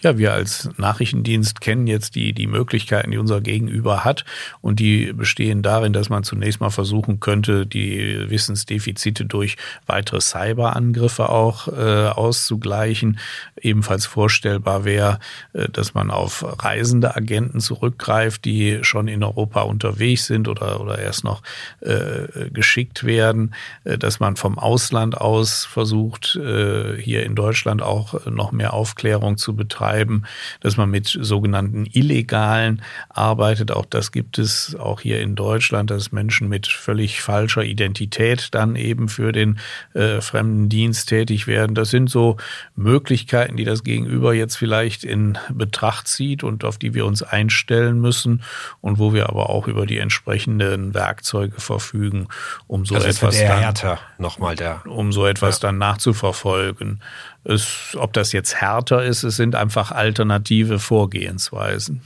Ja, 0.00 0.18
wir 0.18 0.32
als 0.32 0.70
Nachrichtendienst 0.76 1.60
kennen 1.60 1.86
jetzt 1.86 2.14
die, 2.14 2.32
die 2.32 2.46
Möglichkeiten, 2.46 3.10
die 3.10 3.18
unser 3.18 3.40
Gegenüber 3.40 4.04
hat. 4.04 4.24
Und 4.60 4.78
die 4.78 5.12
bestehen 5.12 5.62
darin, 5.62 5.92
dass 5.92 6.08
man 6.08 6.22
zunächst 6.22 6.60
mal 6.60 6.70
versuchen 6.70 7.20
könnte, 7.20 7.66
die 7.66 8.30
Wissensdefizite 8.30 9.24
durch 9.24 9.56
weitere 9.86 10.20
Cyberangriffe 10.20 11.28
auch 11.28 11.68
äh, 11.68 12.08
auszugleichen. 12.08 13.18
Ebenfalls 13.60 14.06
vorstellbar 14.06 14.84
wäre, 14.84 15.18
äh, 15.54 15.68
dass 15.68 15.94
man 15.94 16.10
auf 16.10 16.44
Reisen 16.62 16.83
reisende 16.84 17.16
Agenten 17.16 17.60
zurückgreift, 17.60 18.44
die 18.44 18.80
schon 18.82 19.08
in 19.08 19.24
Europa 19.24 19.62
unterwegs 19.62 20.26
sind 20.26 20.48
oder, 20.48 20.80
oder 20.80 20.98
erst 20.98 21.24
noch 21.24 21.42
äh, 21.80 22.50
geschickt 22.50 23.04
werden, 23.04 23.54
äh, 23.84 23.96
dass 23.96 24.20
man 24.20 24.36
vom 24.36 24.58
Ausland 24.58 25.16
aus 25.16 25.64
versucht, 25.64 26.36
äh, 26.36 26.96
hier 27.00 27.24
in 27.24 27.34
Deutschland 27.34 27.80
auch 27.80 28.26
noch 28.26 28.52
mehr 28.52 28.74
Aufklärung 28.74 29.38
zu 29.38 29.56
betreiben, 29.56 30.24
dass 30.60 30.76
man 30.76 30.90
mit 30.90 31.06
sogenannten 31.06 31.86
Illegalen 31.90 32.82
arbeitet. 33.08 33.72
Auch 33.72 33.86
das 33.86 34.12
gibt 34.12 34.38
es 34.38 34.76
auch 34.78 35.00
hier 35.00 35.20
in 35.20 35.36
Deutschland, 35.36 35.90
dass 35.90 36.12
Menschen 36.12 36.48
mit 36.48 36.66
völlig 36.66 37.22
falscher 37.22 37.64
Identität 37.64 38.48
dann 38.52 38.76
eben 38.76 39.08
für 39.08 39.32
den 39.32 39.58
äh, 39.94 40.20
fremden 40.20 40.68
Dienst 40.68 41.08
tätig 41.08 41.46
werden. 41.46 41.74
Das 41.74 41.88
sind 41.88 42.10
so 42.10 42.36
Möglichkeiten, 42.76 43.56
die 43.56 43.64
das 43.64 43.84
Gegenüber 43.84 44.34
jetzt 44.34 44.56
vielleicht 44.56 45.04
in 45.04 45.38
Betracht 45.48 46.08
zieht 46.08 46.44
und 46.44 46.64
auf 46.64 46.73
auf 46.74 46.78
die 46.78 46.92
wir 46.92 47.06
uns 47.06 47.22
einstellen 47.22 48.00
müssen 48.00 48.42
und 48.80 48.98
wo 48.98 49.14
wir 49.14 49.28
aber 49.28 49.48
auch 49.48 49.68
über 49.68 49.86
die 49.86 49.98
entsprechenden 49.98 50.92
Werkzeuge 50.92 51.60
verfügen, 51.60 52.26
um 52.66 52.84
so 52.84 52.96
also 52.96 53.06
etwas 53.06 53.38
dann, 53.38 53.58
härter 53.58 54.00
nochmal 54.18 54.56
der, 54.56 54.84
um 54.86 55.12
so 55.12 55.24
etwas 55.24 55.60
ja. 55.60 55.68
dann 55.68 55.78
nachzuverfolgen. 55.78 57.00
Es, 57.44 57.96
ob 57.96 58.12
das 58.12 58.32
jetzt 58.32 58.56
härter 58.56 59.04
ist, 59.04 59.22
es 59.22 59.36
sind 59.36 59.54
einfach 59.54 59.92
alternative 59.92 60.80
Vorgehensweisen. 60.80 62.02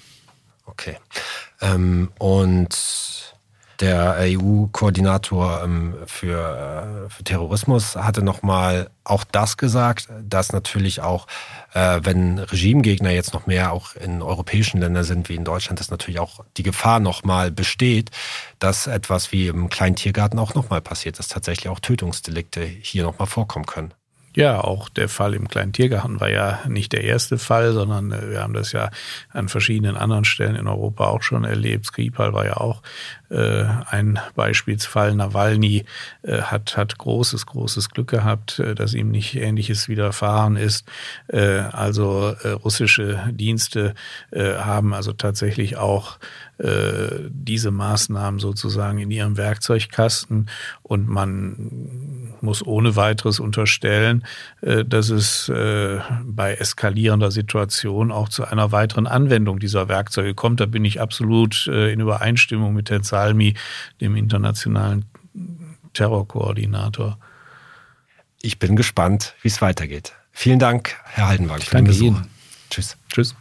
Okay. 0.67 0.99
Ähm, 1.63 2.11
und 2.19 2.75
der 3.81 4.17
EU-Koordinator 4.19 5.63
ähm, 5.63 5.95
für, 6.07 7.07
äh, 7.07 7.11
für 7.11 7.25
Terrorismus 7.25 7.97
hatte 7.97 8.23
nochmal 8.23 8.91
auch 9.05 9.25
das 9.25 9.57
gesagt, 9.57 10.09
dass 10.23 10.53
natürlich 10.53 11.01
auch, 11.01 11.27
äh, 11.75 12.01
wenn 12.03 12.39
Regimegegner 12.39 13.11
jetzt 13.11 13.35
noch 13.35 13.47
mehr 13.47 13.73
auch 13.73 13.95
in 13.95 14.23
europäischen 14.23 14.81
Ländern 14.81 15.05
sind 15.05 15.29
wie 15.29 15.37
in 15.37 15.45
Deutschland, 15.45 15.81
dass 15.81 15.91
natürlich 15.91 16.21
auch 16.21 16.45
die 16.57 16.63
Gefahr 16.63 17.01
nochmal 17.01 17.51
besteht, 17.51 18.11
dass 18.59 18.87
etwas 18.87 19.33
wie 19.33 19.47
im 19.47 19.69
kleinen 19.69 19.97
Tiergarten 19.97 20.39
auch 20.39 20.55
nochmal 20.55 20.81
passiert, 20.81 21.19
dass 21.19 21.29
tatsächlich 21.29 21.69
auch 21.69 21.81
Tötungsdelikte 21.81 22.63
hier 22.63 23.05
nochmal 23.05 23.29
vorkommen 23.29 23.67
können. 23.67 23.95
Ja, 24.39 24.61
auch 24.61 24.89
der 24.89 25.09
Fall 25.09 25.35
im 25.35 25.49
kleinen 25.49 25.73
Tiergarten 25.73 26.21
war 26.21 26.31
ja 26.31 26.61
nicht 26.69 26.93
der 26.93 27.03
erste 27.03 27.39
Fall, 27.39 27.73
sondern 27.73 28.13
äh, 28.13 28.31
wir 28.31 28.41
haben 28.41 28.55
das 28.55 28.71
ja 28.71 28.89
an 29.31 29.49
verschiedenen 29.49 29.97
anderen 29.97 30.25
Stellen 30.25 30.55
in 30.55 30.69
Europa 30.69 31.07
auch 31.07 31.23
schon 31.23 31.43
erlebt. 31.43 31.87
Skripal 31.87 32.33
war 32.35 32.47
ja 32.47 32.57
auch 32.59 32.81
äh, 33.31 33.65
ein 33.91 34.21
Beispielsfall. 34.37 35.17
Nawalny 35.17 35.87
äh, 36.23 36.43
hat, 36.43 36.77
hat 36.77 36.99
großes, 36.99 37.47
großes 37.47 37.91
Glück 37.91 38.11
gehabt, 38.11 38.61
äh, 38.61 38.77
dass 38.77 38.95
ihm 38.95 39.11
nicht 39.11 39.35
Ähnliches 39.35 39.89
widerfahren 39.89 40.55
ist. 40.55 40.87
Äh, 41.27 41.59
also 41.73 42.37
äh, 42.45 42.51
russische 42.51 43.19
Dienste 43.33 43.97
haben 44.33 44.95
also 44.95 45.13
tatsächlich 45.13 45.77
auch 45.79 46.19
diese 46.61 47.71
Maßnahmen 47.71 48.41
sozusagen 48.41 48.99
in 48.99 49.11
ihrem 49.13 49.37
Werkzeugkasten 49.37 50.51
und 50.83 51.09
man 51.09 52.35
muss 52.41 52.67
ohne 52.67 52.97
weiteres 52.97 53.41
unterstellen, 53.41 54.25
äh, 54.61 54.85
dass 54.85 55.11
es 55.11 55.49
äh, 55.49 56.01
bei 56.25 56.55
eskalierender 56.55 57.31
Situation 57.31 58.11
auch 58.11 58.29
zu 58.29 58.45
einer 58.45 58.73
weiteren 58.73 59.07
Anwendung 59.07 59.59
dieser 59.59 59.89
Werkzeuge 59.89 60.35
kommt. 60.35 60.61
Da 60.61 60.67
bin 60.67 60.85
ich 60.85 61.01
absolut 61.01 61.67
in 61.67 62.01
Übereinstimmung 62.01 62.75
mit 62.75 62.91
Herrn 62.91 63.03
Salmi, 63.03 63.55
dem 64.01 64.17
internationalen 64.17 65.05
Terrorkoordinator. 65.93 67.19
Ich 68.43 68.59
bin 68.59 68.77
gespannt, 68.77 69.35
wie 69.43 69.49
es 69.49 69.61
weitergeht. 69.61 70.13
Vielen 70.33 70.59
Dank, 70.59 70.97
Herr 71.05 71.29
Haldenwang, 71.29 71.61
für 71.61 71.77
den 71.77 71.85
Besuch. 71.85 72.07
Ihnen. 72.07 72.29
Tschüss. 72.71 72.97
Tschüss. 73.13 73.35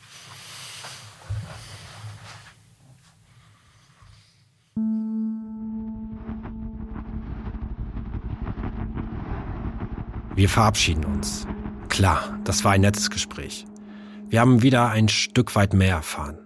Wir 10.37 10.49
verabschieden 10.49 11.03
uns. 11.03 11.47
Klar, 11.89 12.37
das 12.43 12.63
war 12.63 12.73
ein 12.73 12.81
nettes 12.81 13.09
Gespräch. 13.09 13.65
Wir 14.29 14.39
haben 14.39 14.61
wieder 14.61 14.87
ein 14.89 15.09
Stück 15.09 15.55
weit 15.55 15.73
mehr 15.73 15.95
erfahren. 15.95 16.37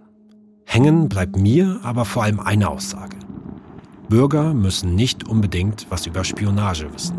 Hängen 0.64 1.10
bleibt 1.10 1.36
mir 1.36 1.78
aber 1.82 2.06
vor 2.06 2.22
allem 2.22 2.40
eine 2.40 2.70
Aussage. 2.70 3.18
Bürger 4.08 4.54
müssen 4.54 4.94
nicht 4.94 5.28
unbedingt 5.28 5.88
was 5.90 6.06
über 6.06 6.24
Spionage 6.24 6.90
wissen. 6.94 7.18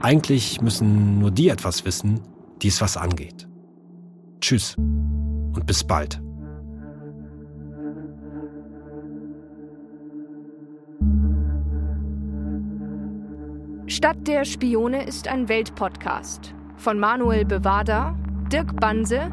Eigentlich 0.00 0.60
müssen 0.60 1.18
nur 1.18 1.32
die 1.32 1.48
etwas 1.48 1.84
wissen, 1.84 2.20
die 2.62 2.68
es 2.68 2.80
was 2.80 2.96
angeht. 2.96 3.48
Tschüss 4.40 4.76
und 4.76 5.66
bis 5.66 5.82
bald. 5.82 6.22
Stadt 13.92 14.26
der 14.26 14.46
Spione 14.46 15.04
ist 15.04 15.28
ein 15.28 15.50
Weltpodcast 15.50 16.54
von 16.76 16.98
Manuel 16.98 17.44
Bewada, 17.44 18.16
Dirk 18.50 18.80
Banse, 18.80 19.30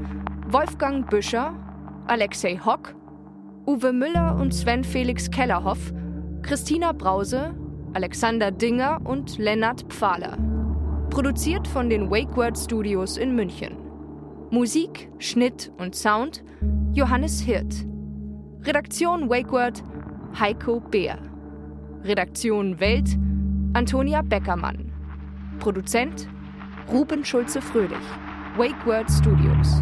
Wolfgang 0.49 1.09
Büscher, 1.09 1.55
Alexei 2.07 2.57
Hock, 2.57 2.93
Uwe 3.65 3.93
Müller 3.93 4.35
und 4.35 4.53
Sven 4.53 4.83
Felix 4.83 5.31
Kellerhoff, 5.31 5.93
Christina 6.41 6.91
Brause, 6.91 7.55
Alexander 7.93 8.51
Dinger 8.51 8.99
und 9.05 9.37
Lennart 9.37 9.85
Pfahler. 9.93 10.37
Produziert 11.09 11.65
von 11.65 11.89
den 11.89 12.11
WakeWord 12.11 12.57
Studios 12.57 13.15
in 13.15 13.33
München. 13.37 13.77
Musik, 14.49 15.09
Schnitt 15.19 15.71
und 15.77 15.95
Sound 15.95 16.43
Johannes 16.91 17.39
Hirt. 17.39 17.85
Redaktion 18.63 19.29
WakeWord 19.29 19.81
Heiko 20.37 20.81
Beer. 20.81 21.17
Redaktion 22.03 22.81
Welt 22.81 23.17
Antonia 23.73 24.23
Beckermann. 24.23 24.91
Produzent 25.59 26.27
Ruben 26.91 27.23
Schulze-Fröhlich. 27.23 27.97
Wake 28.57 28.83
Word 28.85 29.09
Studios. 29.11 29.81